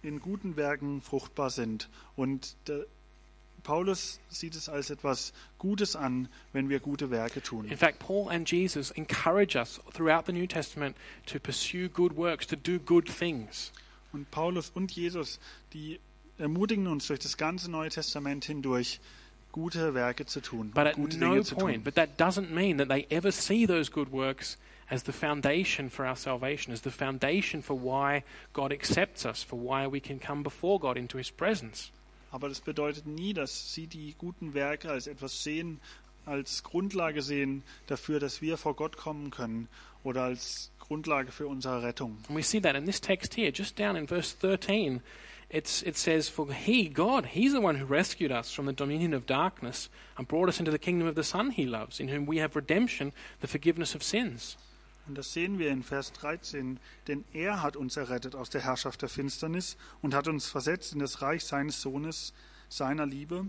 [0.00, 1.90] in guten Werken fruchtbar sind.
[2.16, 2.86] Und äh,
[3.62, 7.66] Paulus sieht es als etwas Gutes an, wenn wir gute Werke tun.
[7.68, 12.46] In fact, Paul and Jesus encourage us throughout the New Testament to pursue good works,
[12.46, 13.72] to do good things.
[14.12, 15.40] Und Paulus und Jesus,
[15.72, 15.98] die
[16.38, 19.00] ermutigen uns durch das ganze Neue Testament hindurch,
[19.52, 21.84] gute Werke zu tun, But at gute no Dinge zu point, tun.
[21.84, 26.06] but that doesn't mean that they ever see those good works as the foundation for
[26.06, 30.42] our salvation, as the foundation for why God accepts us, for why we can come
[30.42, 31.90] before God into His presence.
[32.30, 35.80] Aber das bedeutet nie, dass sie die guten Werke als etwas sehen,
[36.24, 39.68] als Grundlage sehen dafür, dass wir vor Gott kommen können
[40.02, 42.18] oder als Grundlage für unsere Rettung.
[42.28, 45.00] And we see that in this text here, just down in verse 13.
[45.48, 49.14] It's, it says, For He, God, He's the one who rescued us from the dominion
[49.14, 52.26] of darkness and brought us into the kingdom of the Son He loves, in whom
[52.26, 54.56] we have redemption, the forgiveness of sins.
[55.06, 56.78] Und das sehen wir in Vers 13.
[57.08, 60.98] Denn er hat uns errettet aus der Herrschaft der Finsternis und hat uns versetzt in
[60.98, 62.32] das Reich seines Sohnes,
[62.68, 63.46] seiner Liebe,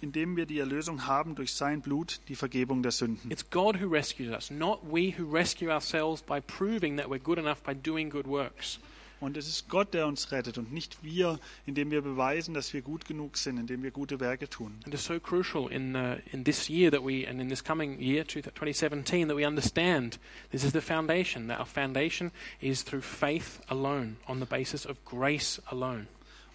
[0.00, 3.30] indem wir die Erlösung haben durch sein Blut, die Vergebung der Sünden.
[3.30, 7.38] It's God who rescues us, not we who rescue ourselves by proving that we're good
[7.38, 8.78] enough by doing good works.
[9.22, 12.82] Und es ist Gott, der uns rettet und nicht wir, indem wir beweisen, dass wir
[12.82, 14.80] gut genug sind, indem wir gute Werke tun.
[14.84, 18.00] And it's so crucial in, uh, in this year that we, and in this coming
[18.00, 20.18] year, 2017, that we understand
[20.50, 24.96] this is the foundation, that our foundation is through faith alone, on the basis of
[25.04, 26.08] grace alone.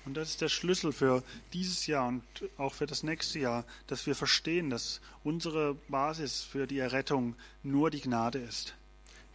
[0.06, 2.24] Und das ist der Schlüssel für dieses Jahr und
[2.58, 7.92] auch für das nächste Jahr, dass wir verstehen, dass unsere Basis für die Errettung nur
[7.92, 8.76] die Gnade ist.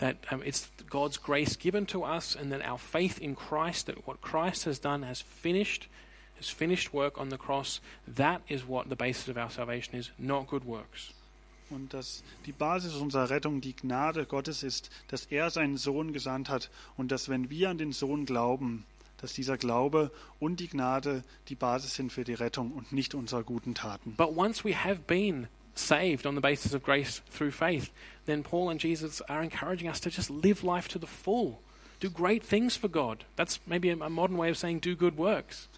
[0.02, 4.04] That um, it's God's grace given to us, and that our faith in Christ, that
[4.04, 5.88] what Christ has done has finished,
[6.34, 10.10] his finished work on the cross, that is what the basis of our salvation is,
[10.18, 11.14] not good works.
[11.70, 16.48] Und dass die Basis unserer Rettung die Gnade Gottes ist, dass er seinen Sohn gesandt
[16.48, 18.84] hat und dass wenn wir an den Sohn glauben,
[19.18, 20.10] dass dieser Glaube
[20.40, 24.16] und die Gnade die Basis sind für die Rettung und nicht unsere guten Taten.
[24.16, 27.90] But once we have been saved on the basis of grace through faith,
[28.26, 31.60] then Paul and Jesus are encouraging us to just live life to the full.
[32.00, 33.24] Do great things for God.
[33.36, 35.68] That's maybe a modern way of saying do good works.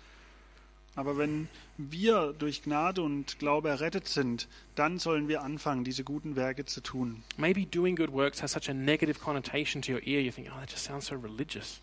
[0.97, 6.37] Aber wenn wir durch Gnade und Glaube errettet sind, dann sollen wir anfangen, diese guten
[6.37, 7.25] Werke zu tun.
[7.37, 10.61] Maybe doing good works has such a negative connotation to your ear, you think, oh,
[10.61, 11.81] that just sounds so religious.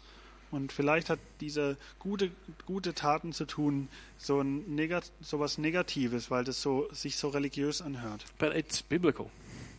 [0.52, 2.30] Und vielleicht hat diese gute,
[2.66, 3.88] gute Taten zu tun
[4.18, 8.26] so ein Negat so was Negatives, weil das so, sich so religiös anhört.
[8.38, 9.32] But it's biblical.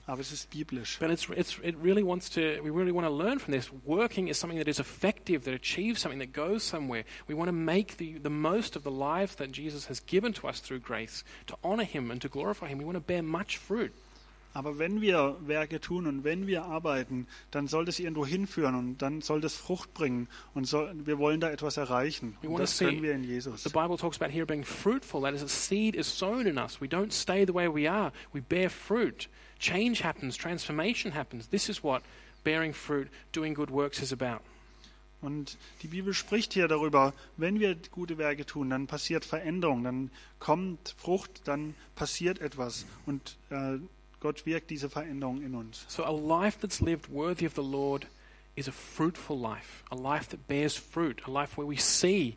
[0.06, 0.98] Aber es ist biblisch.
[0.98, 3.70] But it's, it's, it really wants to, we really want to learn from this.
[3.84, 7.04] Working is something that is effective, that achieves something, that goes somewhere.
[7.28, 10.48] We want to make the, the most of the lives that Jesus has given to
[10.48, 12.78] us through grace, to honor Him and to glorify Him.
[12.78, 13.92] We want to bear much fruit.
[14.54, 18.98] Aber wenn wir Werke tun und wenn wir arbeiten, dann soll das irgendwo hinführen und
[18.98, 22.36] dann soll das Frucht bringen und soll, wir wollen da etwas erreichen.
[22.42, 23.62] We Und das können wir in Jesus.
[23.62, 25.22] The Bible talks about here being fruitful.
[25.22, 26.80] That is, a seed is sown in us.
[26.80, 28.12] We don't stay the way we are.
[28.32, 29.28] We bear fruit.
[29.58, 30.36] Change happens.
[30.36, 31.48] Transformation happens.
[31.48, 32.02] This is what
[32.44, 34.42] bearing fruit, doing good works is about.
[35.22, 40.10] Und die Bibel spricht hier darüber, wenn wir gute Werke tun, dann passiert Veränderung, dann
[40.40, 43.78] kommt Frucht, dann passiert etwas und äh,
[44.22, 45.84] Gott wirkt diese Veränderung in uns.
[45.88, 48.06] So, a life that's lived worthy of the Lord
[48.54, 52.36] is a fruitful life, a life that bears fruit, a life where we see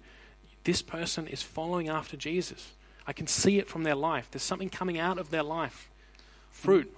[0.63, 2.74] this person is following after Jesus.
[3.06, 4.32] I can see it from their life.
[4.32, 5.91] There's something coming out of their life.
[6.50, 6.91] Fruit.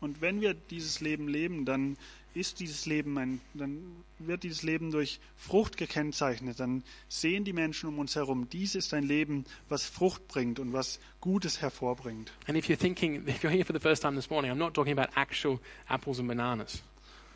[0.00, 1.96] Und wenn wir dieses Leben leben, dann
[2.34, 3.82] ist dieses Leben ein, dann
[4.18, 6.60] wird dieses Leben durch Frucht gekennzeichnet.
[6.60, 10.72] Dann sehen die Menschen um uns herum, dies ist ein Leben, was Frucht bringt und
[10.72, 12.32] was Gutes hervorbringt.
[12.46, 14.74] And if you're thinking, if you're here for the first time this morning, I'm not
[14.74, 16.82] talking about actual apples and bananas.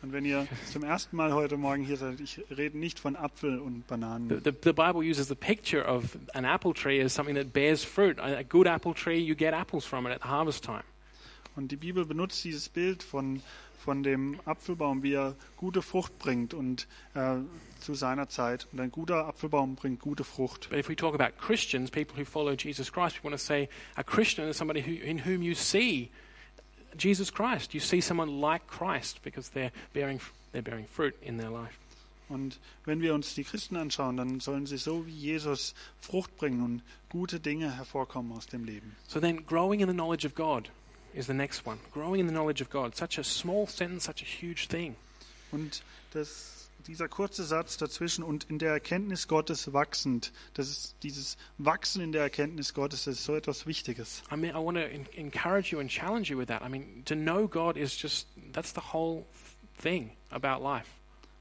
[0.01, 3.57] Und wenn ihr zum ersten Mal heute Morgen hier seid, ich rede nicht von Apfel
[3.57, 4.29] und The, Bananen.
[4.29, 8.19] the, the Bible uses the picture of an apple tree as something that bears fruit.
[8.19, 10.83] A, a good apple tree, you get apples from it at harvest time.
[11.55, 13.41] Und die Bibel benutzt dieses Bild von,
[13.85, 17.35] von dem Apfelbaum, wie er gute Frucht bringt und äh,
[17.79, 18.67] zu seiner Zeit.
[18.71, 20.69] Und ein guter Apfelbaum bringt gute Frucht.
[20.71, 23.69] But if we talk about Christians, people who follow Jesus Christ, we want to say
[23.95, 26.09] a Christian is somebody who, in whom you see
[26.97, 27.75] Jesus Christ.
[27.75, 30.19] You see someone like Christ because they're bearing,
[30.51, 31.77] they're bearing fruit in their life.
[32.27, 36.63] Und wenn wir uns die Christen anschauen, dann sollen sie so wie Jesus Frucht bringen
[36.63, 38.95] und gute Dinge hervorkommen aus dem Leben.
[39.07, 40.71] So then, growing in the knowledge of God
[41.15, 41.79] is the next one.
[41.91, 42.95] Growing in the knowledge of God.
[42.95, 44.95] Such a small sentence, such a huge thing.
[45.51, 51.37] Und das, dieser kurze Satz dazwischen und in der Erkenntnis Gottes wachsend, das ist dieses
[51.57, 54.23] Wachsen in der Erkenntnis Gottes, das ist so etwas Wichtiges.
[54.31, 56.61] I mean, I want to en- encourage you and challenge you with that.
[56.61, 59.25] I mean, to know God is just, that's the whole
[59.81, 60.89] thing about life.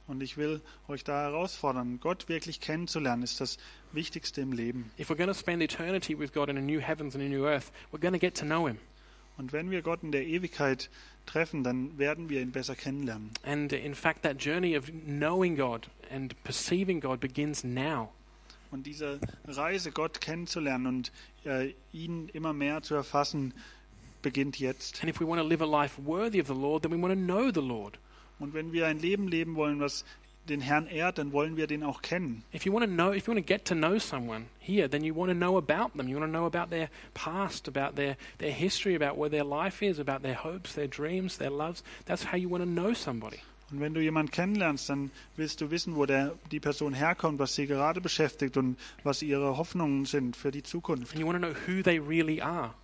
[0.06, 3.56] Und ich will euch da herausfordern, Gott wirklich kennenzulernen, ist das
[3.92, 4.90] Wichtigste im Leben.
[4.98, 7.46] If we're going to spend eternity with God in a new heavens and a new
[7.46, 8.76] earth, we're going to get to know Him.
[9.36, 10.90] Und wenn wir Gott in der Ewigkeit
[11.26, 13.30] treffen, dann werden wir ihn besser kennenlernen.
[13.42, 18.12] And in fact, that journey of knowing God and perceiving God begins now.
[18.70, 21.12] Und diese Reise, Gott kennenzulernen und
[21.44, 23.54] äh, ihn immer mehr zu erfassen,
[24.22, 25.00] beginnt jetzt.
[25.00, 27.14] And if we want to live a life worthy of the Lord, then we want
[27.14, 27.98] to know the Lord.
[28.40, 30.04] Und wenn wir ein Leben leben wollen, was
[30.48, 32.44] den Herrn ehrt, dann wollen wir den auch kennen.
[32.52, 35.04] If you want to know, if you want to get to know someone here, then
[35.04, 36.08] you want to know about them.
[36.08, 39.82] You want to know about their past, about their, their history, about where their life
[39.82, 41.82] is, about their hopes, their dreams, their loves.
[42.06, 43.40] That's how you want to know somebody.
[43.70, 47.54] Und wenn du jemanden kennenlernst, dann willst du wissen, wo der, die Person herkommt, was
[47.54, 51.12] sie gerade beschäftigt und was ihre Hoffnungen sind für die Zukunft.
[51.12, 52.74] And you want to know who they really are.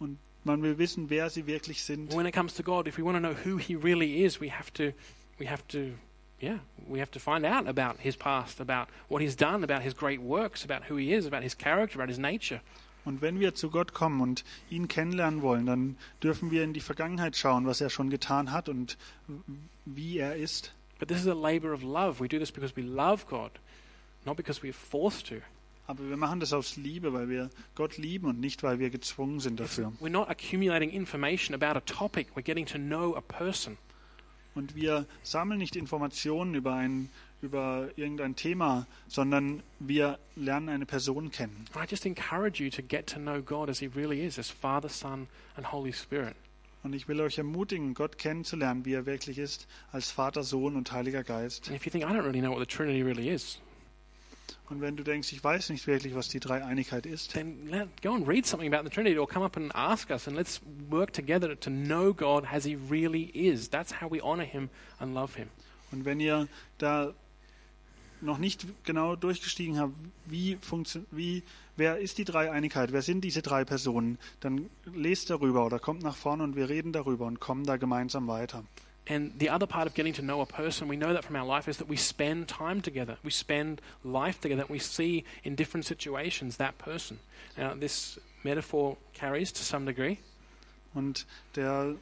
[0.00, 2.16] Und man will wissen, wer sie wirklich sind.
[2.16, 4.50] When it comes to God, if we want to know who He really is, we
[4.50, 4.92] have to,
[5.38, 5.92] we have to,
[6.40, 6.58] yeah,
[6.88, 10.20] we have to find out about His past, about what He's done, about His great
[10.20, 12.60] works, about who He is, about His character, about His nature.
[13.04, 16.80] Und wenn wir zu Gott kommen und ihn kennenlernen wollen, dann dürfen wir in die
[16.80, 18.98] Vergangenheit schauen, was er schon getan hat und
[19.86, 20.74] wie er ist.
[20.98, 22.20] But this is a labor of love.
[22.20, 23.52] We do this because we love God,
[24.26, 25.36] not because we're forced to.
[25.86, 29.40] Aber wir machen das aus Liebe, weil wir Gott lieben und nicht, weil wir gezwungen
[29.40, 29.92] sind dafür.
[30.02, 32.26] We're not accumulating information about a topic.
[32.36, 33.78] We're getting to know a person.
[34.58, 41.30] Und wir sammeln nicht Informationen über ein über irgendein Thema, sondern wir lernen eine Person
[41.30, 41.66] kennen.
[41.76, 44.88] I just encourage you to get to know God as He really is, as Father,
[44.88, 46.34] Son, and Holy Spirit.
[46.82, 50.90] Und ich will euch ermutigen, Gott kennenzulernen, wie er wirklich ist, als Vater, Sohn und
[50.90, 51.68] Heiliger Geist.
[51.68, 53.60] And if you think, I don't really know what the Trinity really is,
[54.68, 58.14] Und wenn du denkst, ich weiß nicht wirklich, was die Dreieinigkeit ist, then let, go
[58.14, 61.12] and read something about the Trinity or come up and ask us and let's work
[61.12, 63.70] together to know God as He really is.
[63.70, 65.48] That's how we honor Him and love Him.
[65.90, 67.14] und wenn ihr da
[68.20, 69.94] noch nicht genau durchgestiegen habt,
[70.26, 70.58] wie
[71.12, 71.42] wie
[71.76, 76.16] wer ist die Dreieinigkeit, wer sind diese drei Personen, dann lest darüber oder kommt nach
[76.16, 78.64] vorne und wir reden darüber und kommen da gemeinsam weiter.
[79.08, 81.46] And the other part of getting to know a person, we know that from our
[81.46, 83.16] life, is that we spend time together.
[83.24, 84.64] We spend life together.
[84.68, 87.18] We see in different situations that person.
[87.56, 90.18] Now, this metaphor carries to some degree.
[90.94, 91.94] Und der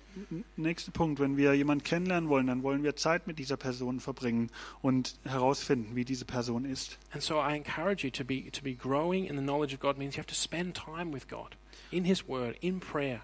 [0.57, 4.49] nächste Punkt, wenn wir jemanden kennenlernen wollen, dann wollen wir Zeit mit dieser Person verbringen
[4.81, 6.97] und herausfinden, wie diese Person ist.
[7.13, 9.99] And so I encourage you to be, to be growing in the knowledge of God
[9.99, 11.57] means you have to spend time with God,
[11.91, 13.23] in His Word, in prayer,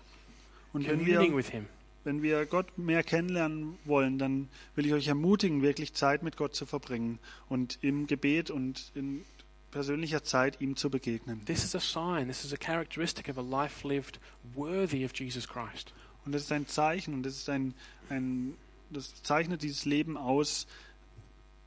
[0.72, 1.68] Und communing wir, with Him.
[2.05, 6.55] Wenn wir Gott mehr kennenlernen wollen, dann will ich euch ermutigen, wirklich Zeit mit Gott
[6.55, 9.24] zu verbringen und im Gebet und in
[9.70, 11.44] persönlicher Zeit ihm zu begegnen.
[11.44, 14.20] This is a sign, this is a characteristic of a life lived
[14.55, 15.92] worthy of Jesus Christ.
[16.24, 17.74] Und das ist ein Zeichen und das ist ein,
[18.09, 18.55] ein
[18.90, 20.66] das zeichnet dieses Leben aus,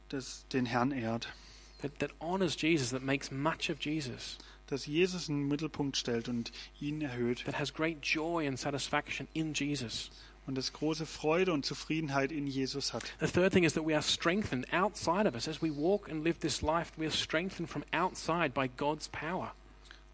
[0.09, 1.33] das den Herrn ehrt.
[1.81, 4.37] That, that honors Jesus, that makes much of Jesus,
[4.67, 6.51] Das Jesus in den Mittelpunkt stellt und
[6.81, 7.43] ihn erhöht.
[7.45, 10.09] that has great joy and satisfaction in Jesus.
[10.47, 13.03] Und das große Freude und Zufriedenheit in Jesus hat.
[13.19, 15.47] The third thing is that we are strengthened outside of us.
[15.47, 19.53] As we walk and live this life, we are strengthened from outside by God's power.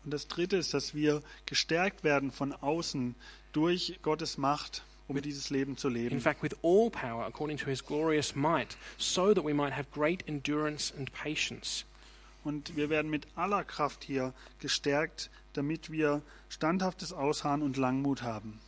[0.05, 3.13] Und das dritte ist, dass wir gestärkt werden von außen
[3.51, 6.21] durch Gottes Macht, um dieses Leben zu In leben.
[6.21, 10.23] fact, with all power according to his glorious might, so that we might have great
[10.27, 11.83] endurance and patience.
[12.43, 18.59] Und wir werden mit aller Kraft hier gestärkt, damit wir standhaftes Ausharren und Langmut haben.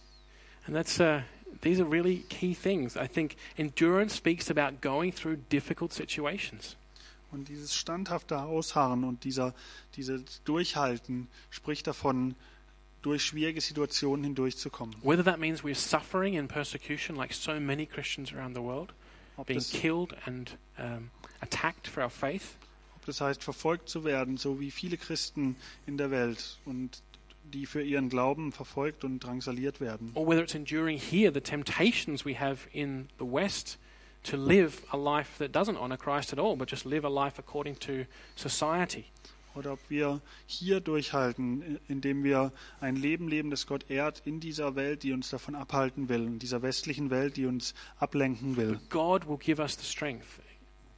[0.65, 1.21] And that's uh,
[1.61, 2.95] these are really key things.
[2.95, 6.77] I think endurance speaks about going through difficult situations.
[7.31, 9.55] Und dieses standhafte Ausharren und dieser,
[9.95, 12.35] dieses Durchhalten spricht davon,
[13.01, 14.95] durch schwierige Situationen hindurchzukommen.
[15.03, 18.93] Whether that means we're suffering in persecution, like so many Christians around the world,
[19.45, 21.11] being killed and um,
[21.41, 22.55] attacked for our faith,
[23.05, 27.01] das heißt, verfolgt zu werden, so wie viele Christen in der Welt und
[27.43, 30.11] die für ihren Glauben verfolgt und drangsaliert werden.
[30.15, 33.77] or whether it's enduring here the temptations we have in the West
[34.23, 37.37] to live a life that doesn't honor Christ at all, but just live a life
[37.37, 39.05] according to society.
[39.55, 42.51] Oder ob wir hier durchhalten, indem wir
[42.81, 46.39] ein Leben leben, das Gott ehrt in dieser Welt, die uns davon abhalten will, in
[46.39, 48.79] dieser westlichen Welt, die uns ablenken will.
[48.89, 50.39] God will give us the strength.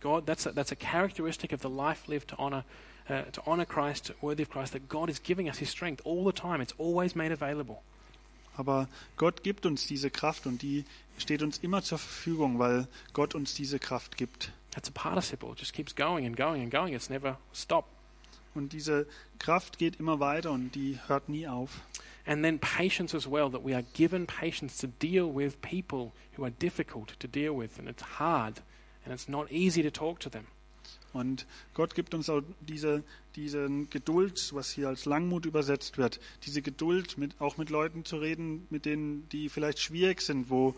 [0.06, 2.64] God, that's a, that's a characteristic of the life lived to honor,
[3.10, 4.74] uh, to honor Christ, worthy of Christ.
[4.74, 6.62] That God is giving us His strength all the time.
[6.62, 7.82] It's always made available.
[8.56, 8.88] Aber
[9.18, 10.86] Gott gibt uns diese Kraft und die
[11.18, 14.52] steht uns immer zur Verfügung, weil Gott uns diese Kraft gibt.
[14.70, 15.54] That's a participle.
[15.54, 16.94] It just keeps going and going and going.
[16.94, 17.88] It's never stop.
[18.54, 19.08] Und diese
[19.40, 21.82] Kraft geht immer weiter und die hört nie auf.
[22.28, 23.50] And then patience as well.
[23.50, 27.80] That we are given patience to deal with people who are difficult to deal with,
[27.80, 28.62] and it's hard,
[29.06, 30.46] and it's not easy to talk to them.
[31.14, 33.02] Und Gott gibt uns auch diese,
[33.38, 38.18] diese Geduld, was hier als Langmut übersetzt wird, diese Geduld, mit, auch mit Leuten zu
[38.18, 40.76] reden, mit denen, die vielleicht schwierig sind, wo,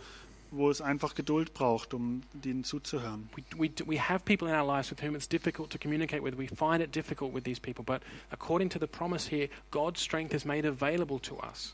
[0.52, 3.30] wo es einfach Geduld braucht, um denen zuzuhören.
[3.36, 6.38] We, we, we have people in our lives with whom it's difficult to communicate with.
[6.38, 7.84] We find it difficult with these people.
[7.84, 11.74] But according to the promise here, God's strength is made available to us.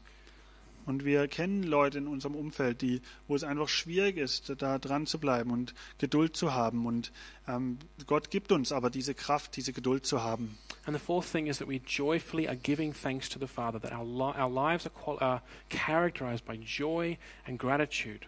[0.86, 5.06] Und wir kennen Leute in unserem Umfeld, die, wo es einfach schwierig ist, da dran
[5.06, 6.86] zu bleiben und Geduld zu haben.
[6.86, 7.12] Und
[7.48, 10.58] ähm, Gott gibt uns aber diese Kraft, diese Geduld zu haben.
[10.86, 13.94] And the fourth thing is that we joyfully are giving thanks to the Father, that
[13.94, 17.18] our, our lives are, are characterized by joy
[17.48, 18.28] and gratitude.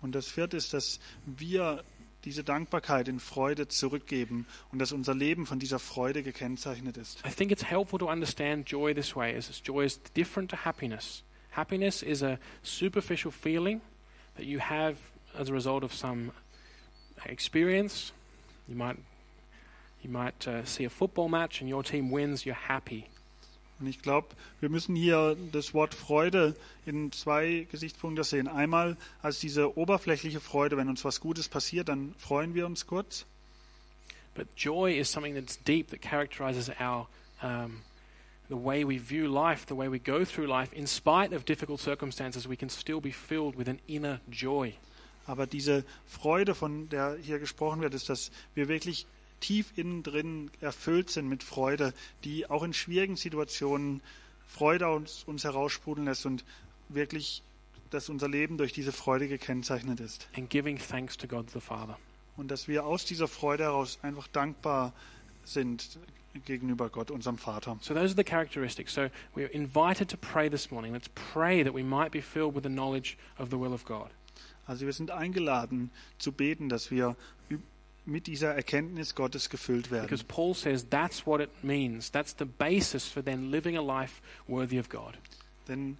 [0.00, 1.82] Und das vierte ist, dass wir
[2.24, 7.24] diese Dankbarkeit in Freude zurückgeben und dass unser Leben von dieser Freude gekennzeichnet ist.
[7.24, 11.22] I think it's helpful to understand joy this way, as joy is different to happiness.
[11.58, 13.80] Happiness is a superficial feeling
[14.36, 14.94] that you have
[15.36, 16.30] as a result of some
[17.26, 18.12] experience.
[18.68, 18.96] You might,
[20.00, 23.08] you might uh, see a football match and your team wins, you're happy.
[23.80, 24.28] Und ich glaube,
[24.60, 26.54] wir müssen hier das Wort Freude
[26.86, 28.46] in zwei Gesichtspunkte sehen.
[28.46, 33.26] Einmal als diese oberflächliche Freude, wenn uns was Gutes passiert, dann freuen wir uns kurz.
[34.36, 37.08] But joy is something that's deep, that characterizes our
[37.42, 37.82] um,
[38.48, 40.72] the way we view life, the way we go through life.
[40.72, 44.74] In spite of difficult circumstances, we can still be filled with an inner joy.
[45.26, 49.06] Aber diese Freude, von der hier gesprochen wird, ist, dass wir wirklich
[49.40, 51.92] tief innen drin erfüllt sind mit Freude,
[52.24, 54.00] die auch in schwierigen Situationen
[54.46, 56.44] Freude aus uns heraussprudeln lässt und
[56.88, 57.42] wirklich,
[57.90, 60.28] dass unser Leben durch diese Freude gekennzeichnet ist.
[60.34, 61.98] And giving thanks to God the Father.
[62.38, 64.94] Und dass wir aus dieser Freude heraus einfach dankbar
[65.44, 65.98] sind
[66.44, 67.78] gegenüber Gott, unserem Vater.
[67.80, 68.92] So those are the characteristics.
[68.92, 70.92] So we're invited to pray this morning.
[70.92, 74.10] Let's pray that we might be filled with the knowledge of the will of God.
[74.66, 77.16] Also wir sind eingeladen zu beten, dass wir
[78.04, 80.06] mit dieser Erkenntnis Gottes gefüllt werden.
[80.06, 82.10] Because Paul says that's what it means.
[82.10, 85.18] That's the basis for then living a life worthy of God.
[85.68, 85.98] Denn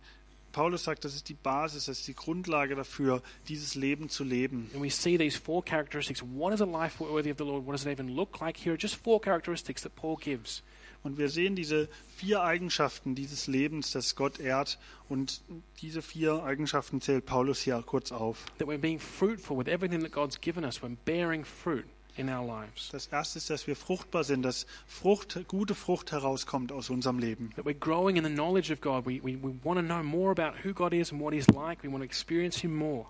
[0.59, 4.68] Paulus sagt, das ist die Basis, das ist die Grundlage dafür, dieses Leben zu leben.
[4.74, 6.20] And we see these four characteristics.
[6.20, 7.64] What is a life worthy of the Lord?
[7.64, 8.76] What does it even look like here?
[8.76, 10.64] Just four characteristics that Paul gives.
[11.04, 14.80] Und wir sehen diese vier Eigenschaften dieses Lebens, das Gott ehrt.
[15.09, 15.42] Und
[15.80, 18.46] diese vier Eigenschaften zählt Paulus hier kurz auf.
[18.59, 20.82] That we're being fruitful with everything that God's given us.
[20.82, 21.84] We're bearing fruit
[22.18, 22.90] in our lives.
[22.90, 27.50] Das erste ist, dass wir fruchtbar sind, dass Frucht, gute Frucht herauskommt aus unserem Leben.
[27.56, 29.06] That we're growing in the knowledge of God.
[29.06, 31.82] We, we, we want to know more about who God is and what He's like.
[31.82, 33.06] We want to experience Him more.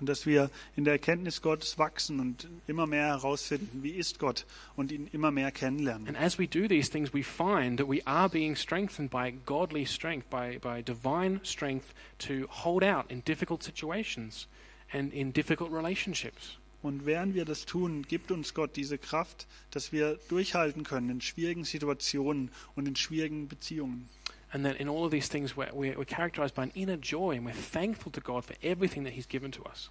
[0.00, 4.46] Und dass wir in der Erkenntnis Gottes wachsen und immer mehr herausfinden, wie ist Gott
[4.74, 6.08] und ihn immer mehr kennenlernen.
[6.08, 9.86] And as we do these things, we find that we are being strengthened by godly
[9.86, 14.48] strength, by, by divine strength to hold out in difficult situations
[14.92, 16.58] and in difficult relationships.
[16.82, 21.20] Und während wir das tun, gibt uns Gott diese Kraft, dass wir durchhalten können in
[21.20, 24.08] schwierigen Situationen und in schwierigen Beziehungen.
[24.50, 27.46] And that in all of these things, we're, we're, characterized by an inner joy and
[27.46, 29.90] we're thankful to God for everything that He's given to us.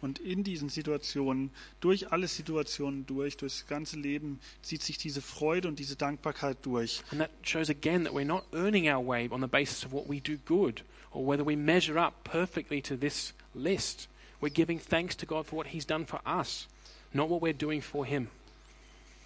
[0.00, 5.20] Und in diesen Situationen, durch alle Situationen durch, durch das ganze Leben, zieht sich diese
[5.20, 7.02] Freude und diese Dankbarkeit durch.
[7.10, 10.08] And that shows again that we're not earning our way on the basis of what
[10.08, 10.82] we do good
[11.12, 14.08] or whether we measure up perfectly to this list.
[14.40, 16.66] We're giving thanks to God for what He's done for us,
[17.12, 18.28] not what we're doing for Him.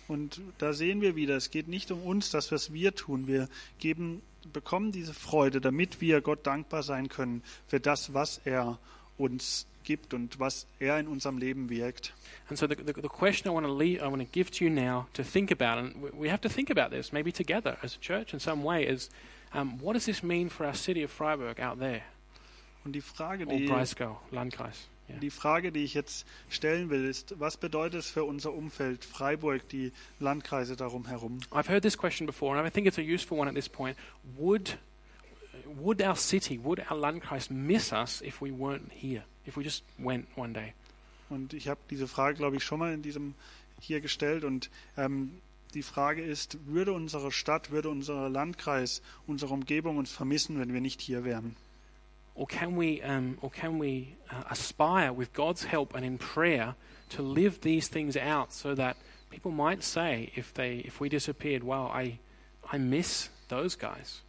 [0.06, 3.26] Und da sehen wir wieder, es geht nicht um uns, das, was wir tun.
[3.26, 3.48] Wir
[3.78, 4.20] geben,
[4.52, 8.78] bekommen diese Freude, damit wir Gott dankbar sein können für das, was er
[9.16, 12.12] uns gibt und was er in unserem Leben wirkt.
[12.50, 14.64] And so the, the, the question I want to leave, I want to give to
[14.64, 17.96] you now to think about, and we- have to think about this maybe together as
[17.96, 19.08] a church in some way, is
[19.54, 22.02] um, what does this mean for our city of Freiburg out there,
[22.84, 24.88] Und die Frage, die, Breisgau, Landkreis?
[25.14, 25.20] Yeah.
[25.20, 29.68] die Frage, die ich jetzt stellen will, ist, was bedeutet es für unser Umfeld, Freiburg,
[29.68, 31.40] die Landkreise darum herum?
[31.50, 33.96] I've heard this question before, and I think it's a useful one at this point.
[34.36, 34.78] Would
[35.80, 39.84] would our city, would our Landkreis miss us if we weren't here, if we just
[39.98, 40.74] went one day?
[41.30, 43.34] Und ich habe diese Frage, glaube ich, schon mal in diesem
[43.80, 44.44] hier gestellt.
[44.44, 45.40] Und ähm,
[45.74, 50.80] die Frage ist, würde unsere Stadt, würde unser Landkreis, unsere Umgebung uns vermissen, wenn wir
[50.80, 51.56] nicht hier wären?
[52.35, 56.74] Or can we, um, or can we uh, aspire with God's help and in prayer
[57.11, 58.97] to live these things out so that
[59.30, 62.18] people might say, if they, if we disappeared, wow, I,
[62.72, 64.22] I miss those guys.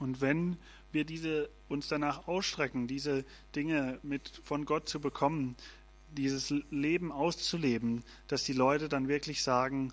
[0.00, 0.56] Und wenn
[0.92, 3.24] wir diese uns danach ausstrecken, diese
[3.54, 5.56] Dinge mit von Gott zu bekommen,
[6.10, 9.92] dieses Leben auszuleben, dass die Leute dann wirklich sagen,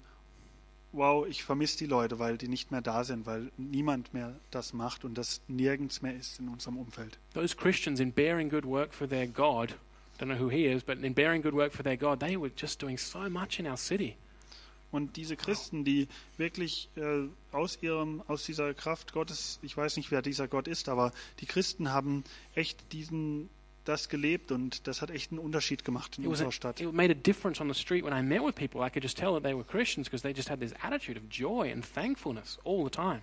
[0.91, 4.73] wow, ich vermisse die Leute, weil die nicht mehr da sind, weil niemand mehr das
[4.73, 7.17] macht und das nirgends mehr ist in unserem Umfeld.
[7.33, 9.75] Those Christians in bearing good work for their God
[10.19, 12.51] don't know who he is, but in bearing good work for their God, they were
[12.55, 14.15] just doing so much in our city.
[14.91, 20.11] Und diese Christen, die wirklich äh, aus ihrem, aus dieser Kraft Gottes, ich weiß nicht,
[20.11, 22.23] wer dieser Gott ist, aber die Christen haben
[22.55, 23.49] echt diesen,
[23.89, 26.79] das gelebt und das hat echt einen Unterschied gemacht in unserer Stadt.
[26.79, 28.85] it made a difference on the street when I met with people.
[28.85, 31.23] I could just tell that they were Christians because they just had this attitude of
[31.29, 33.21] joy and thankfulness all the time.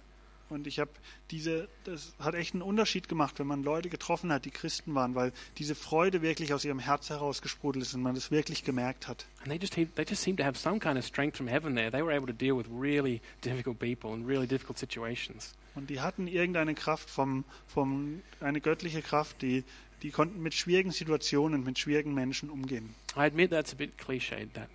[0.49, 0.93] Und ich habe
[1.33, 5.17] diese, das hat echt einen Unterschied gemacht, wenn man Leute getroffen hat, die Christen waren,
[5.17, 9.27] weil diese Freude wirklich aus ihrem Herz herausgesprudelt ist und man das wirklich gemerkt hat.
[9.41, 11.75] And they just he- they just seemed to have some kind of strength from heaven
[11.75, 11.91] there.
[11.91, 15.53] They were able to deal with really difficult people and really difficult situations.
[15.75, 19.65] Und die hatten irgendeine Kraft vom, vom, eine göttliche Kraft, die,
[20.03, 22.95] die konnten mit schwierigen Situationen, mit schwierigen Menschen umgehen.
[23.17, 24.69] I admit that's a bit cliched, that,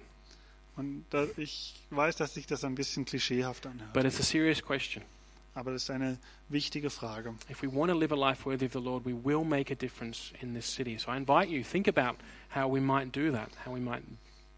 [0.75, 3.93] Und da, ich weiß, dass sich das ein bisschen klischeehaft anhört.
[3.93, 5.03] but it's a serious question.
[5.53, 6.17] Aber das ist eine
[6.47, 7.33] wichtige Frage.
[7.49, 9.75] If we want to live a life worthy of the Lord, we will make a
[9.75, 10.97] difference in this city.
[10.97, 12.17] So I invite you, think about
[12.55, 14.01] how we might do that, how we might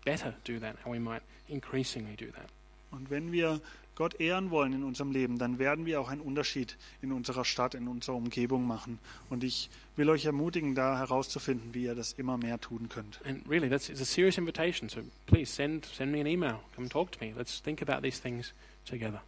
[0.05, 2.47] better do that, how we might increasingly do that.
[2.91, 3.59] Und wenn wir
[3.95, 7.75] Gott ehren wollen in unserem Leben, dann werden wir auch einen Unterschied in unserer Stadt,
[7.75, 8.99] in unserer Umgebung machen.
[9.29, 13.19] Und ich will euch ermutigen, da herauszufinden, wie ihr das immer mehr tun könnt.
[13.25, 14.89] And really, that's it's a serious invitation.
[14.89, 16.59] So please send send me an email.
[16.75, 17.33] Come talk to me.
[17.35, 18.53] Let's think about these things
[18.85, 19.21] together.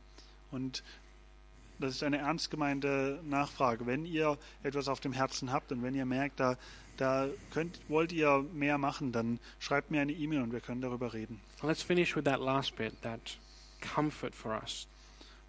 [0.51, 0.83] Und
[1.79, 3.85] das ist eine ernst gemeinte Nachfrage.
[3.85, 6.57] Wenn ihr etwas auf dem Herzen habt und wenn ihr merkt, da,
[6.97, 11.13] da könnt, wollt ihr mehr machen, dann schreibt mir eine E-Mail und wir können darüber
[11.13, 11.41] reden.
[11.61, 13.37] Let's finish with that last bit, that
[13.81, 14.87] comfort for us.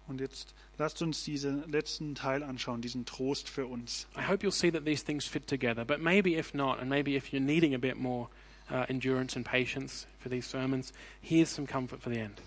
[0.07, 4.07] Und jetzt lasst uns diesen letzten Teil anschauen, diesen Trost für uns.
[4.15, 5.83] I hope you'll see that these things fit together.
[5.83, 8.29] But maybe if not, and maybe if you're needing a bit more
[8.71, 12.41] uh, endurance and patience for these sermons, here's some comfort for the end.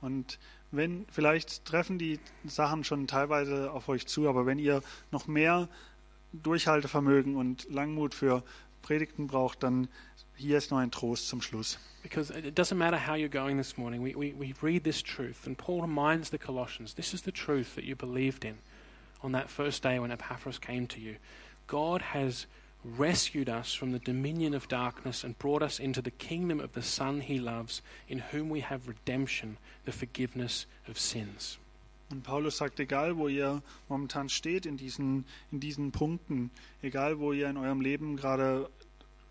[0.00, 0.38] Und
[0.70, 5.68] wenn, vielleicht treffen die Sachen schon teilweise auf euch zu, aber wenn ihr noch mehr
[6.32, 8.42] Durchhaltevermögen und Langmut für
[8.82, 9.88] Predigten braucht, dann
[10.38, 11.78] hier ist noch ein Trost zum Schluss.
[12.02, 15.46] Because it doesn't matter how you're going this morning, we, we, we read this truth,
[15.46, 18.58] and Paul reminds the Colossians this is the truth that you believed in
[19.22, 21.16] on that first day when Epaphras came to you.
[21.66, 22.46] God has
[22.84, 26.82] rescued us from the dominion of darkness and brought us into the kingdom of the
[26.82, 31.58] Son he loves, in whom we have redemption, the forgiveness of sins.
[32.10, 37.32] Und Paulus sagt, egal wo ihr momentan steht in diesen, in diesen Punkten, egal wo
[37.32, 38.70] ihr in eurem Leben gerade,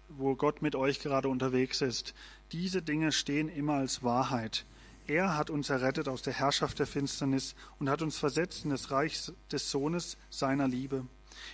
[0.10, 2.14] wo Gott mit euch gerade unterwegs ist,
[2.52, 4.66] diese Dinge stehen immer als Wahrheit.
[5.08, 8.92] Er hat uns errettet aus der Herrschaft der Finsternis und hat uns versetzt in das
[8.92, 11.06] Reich des Sohnes seiner Liebe,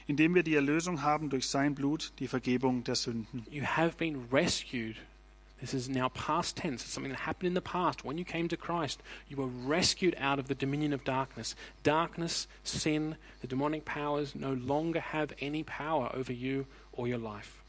[0.07, 3.45] indem wir die Erlösung haben durch sein Blut, die Vergebung der Sünden.
[3.51, 4.95] You have been rescued.
[5.59, 6.83] This is now past tense.
[6.83, 8.03] It's something that happened in the past.
[8.03, 11.55] When you came to Christ, you were rescued out of the dominion of darkness.
[11.83, 17.62] Darkness, sin, the demonic powers no longer have any power over you or your life.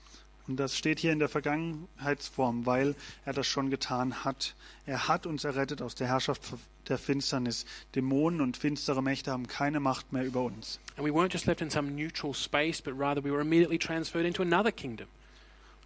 [0.47, 4.55] Und das steht hier in der Vergangenheitsform, weil er das schon getan hat.
[4.85, 6.43] Er hat uns errettet aus der Herrschaft
[6.89, 7.65] der Finsternis.
[7.95, 10.81] Dämonen und finstere Mächte haben keine Macht mehr über uns.
[10.97, 14.27] And we weren't just left in some neutral space, but rather we were immediately transferred
[14.27, 15.09] into another kingdom.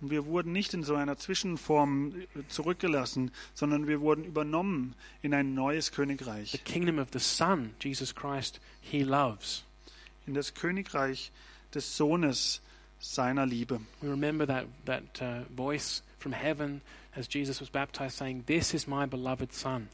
[0.00, 2.14] Und wir wurden nicht in so einer Zwischenform
[2.48, 6.64] zurückgelassen, sondern wir wurden übernommen in ein neues The Königreich.
[6.64, 9.64] kingdom of the Son, Jesus Christ, He loves.
[10.26, 11.32] In das Königreich
[11.74, 12.61] des Sohnes
[12.99, 13.80] seiner Liebe.
[14.01, 16.80] We remember that, that uh, voice from heaven
[17.16, 19.88] as Jesus was baptized saying, This is my beloved Son.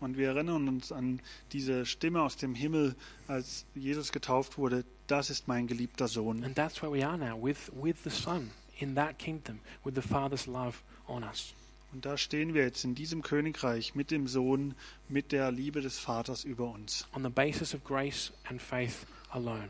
[0.00, 1.20] Und wir erinnern uns an
[1.52, 2.96] diese Stimme aus dem Himmel,
[3.28, 4.84] als Jesus getauft wurde.
[5.06, 6.42] Das ist mein geliebter Sohn.
[6.42, 10.02] And that's where we are now, with, with the Son, in that kingdom, with the
[10.02, 11.54] Father's love on us.
[11.92, 14.74] Und da stehen wir jetzt in diesem Königreich mit dem Sohn,
[15.08, 17.06] mit der Liebe des Vaters über uns.
[17.14, 19.68] On the basis of grace and faith alone.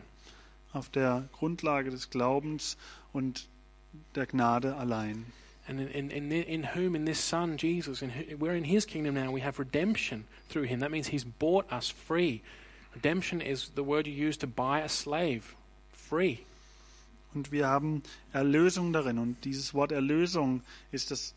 [0.73, 2.77] Auf der Grundlage des Glaubens
[3.13, 3.49] und
[4.15, 5.27] der Gnade allein.
[5.69, 9.31] And in, in, in, whom, in this Son, Jesus, in, we're in His kingdom now,
[9.31, 10.81] we have redemption through Him.
[10.81, 12.43] That means He's bought us free.
[12.95, 15.55] Redemption is the word you use to buy a slave.
[15.93, 16.41] Free.
[17.35, 18.03] Und wir haben
[18.33, 19.19] Erlösung darin.
[19.19, 21.35] Und dieses Wort Erlösung ist das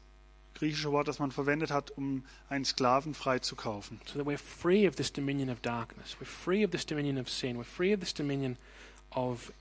[0.55, 3.99] griechische Wort, das man verwendet hat, um einen Sklaven freizukaufen.
[4.05, 6.15] So that we're free of this dominion of darkness.
[6.19, 7.57] We're free of this dominion of sin.
[7.57, 8.57] We're free of this dominion of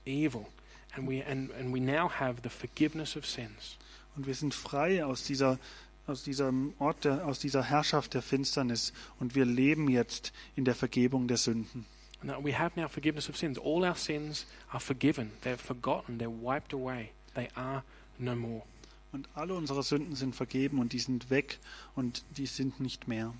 [0.05, 0.47] evil.
[0.95, 3.77] And we, and, and we now have the forgiveness of sins.
[4.15, 5.57] Und wir sind frei aus dieser
[6.05, 10.75] aus diesem Ort, der, aus dieser Herrschaft der Finsternis und wir leben jetzt in der
[10.75, 11.85] Vergebung der Sünden.
[12.41, 13.57] We have now forgiveness of sins.
[13.59, 15.31] All our sins are forgiven.
[15.43, 16.19] They're forgotten.
[16.19, 17.09] They're wiped away.
[17.35, 17.83] They are
[18.17, 18.63] no more.
[19.11, 21.59] Und alle unsere Sünden sind vergeben und die sind weg
[21.95, 23.33] und die sind nicht mehr.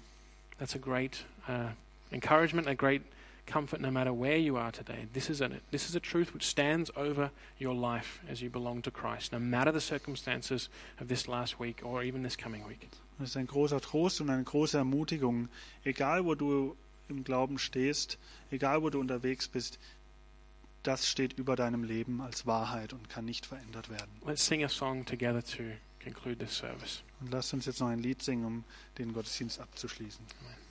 [0.60, 1.70] That's a great uh,
[2.12, 3.02] encouragement, a great
[3.46, 5.08] comfort no matter where you are today.
[5.14, 8.82] This is, a, this is a truth which stands over your life as you belong
[8.84, 10.70] to Christ, no matter the circumstances
[11.00, 12.90] of this last week or even this coming week.
[13.20, 15.50] Das ist ein großer Trost und eine große Ermutigung.
[15.84, 16.76] Egal, wo du
[17.10, 18.18] im Glauben stehst,
[18.52, 19.80] egal, wo du unterwegs bist,
[20.84, 24.12] das steht über deinem Leben als Wahrheit und kann nicht verändert werden.
[24.26, 25.64] Let's sing a song together to
[26.04, 27.04] conclude this service.
[27.22, 28.64] Und lasst uns jetzt noch ein Lied singen, um
[28.98, 30.26] den Gottesdienst abzuschließen.
[30.42, 30.63] Amen.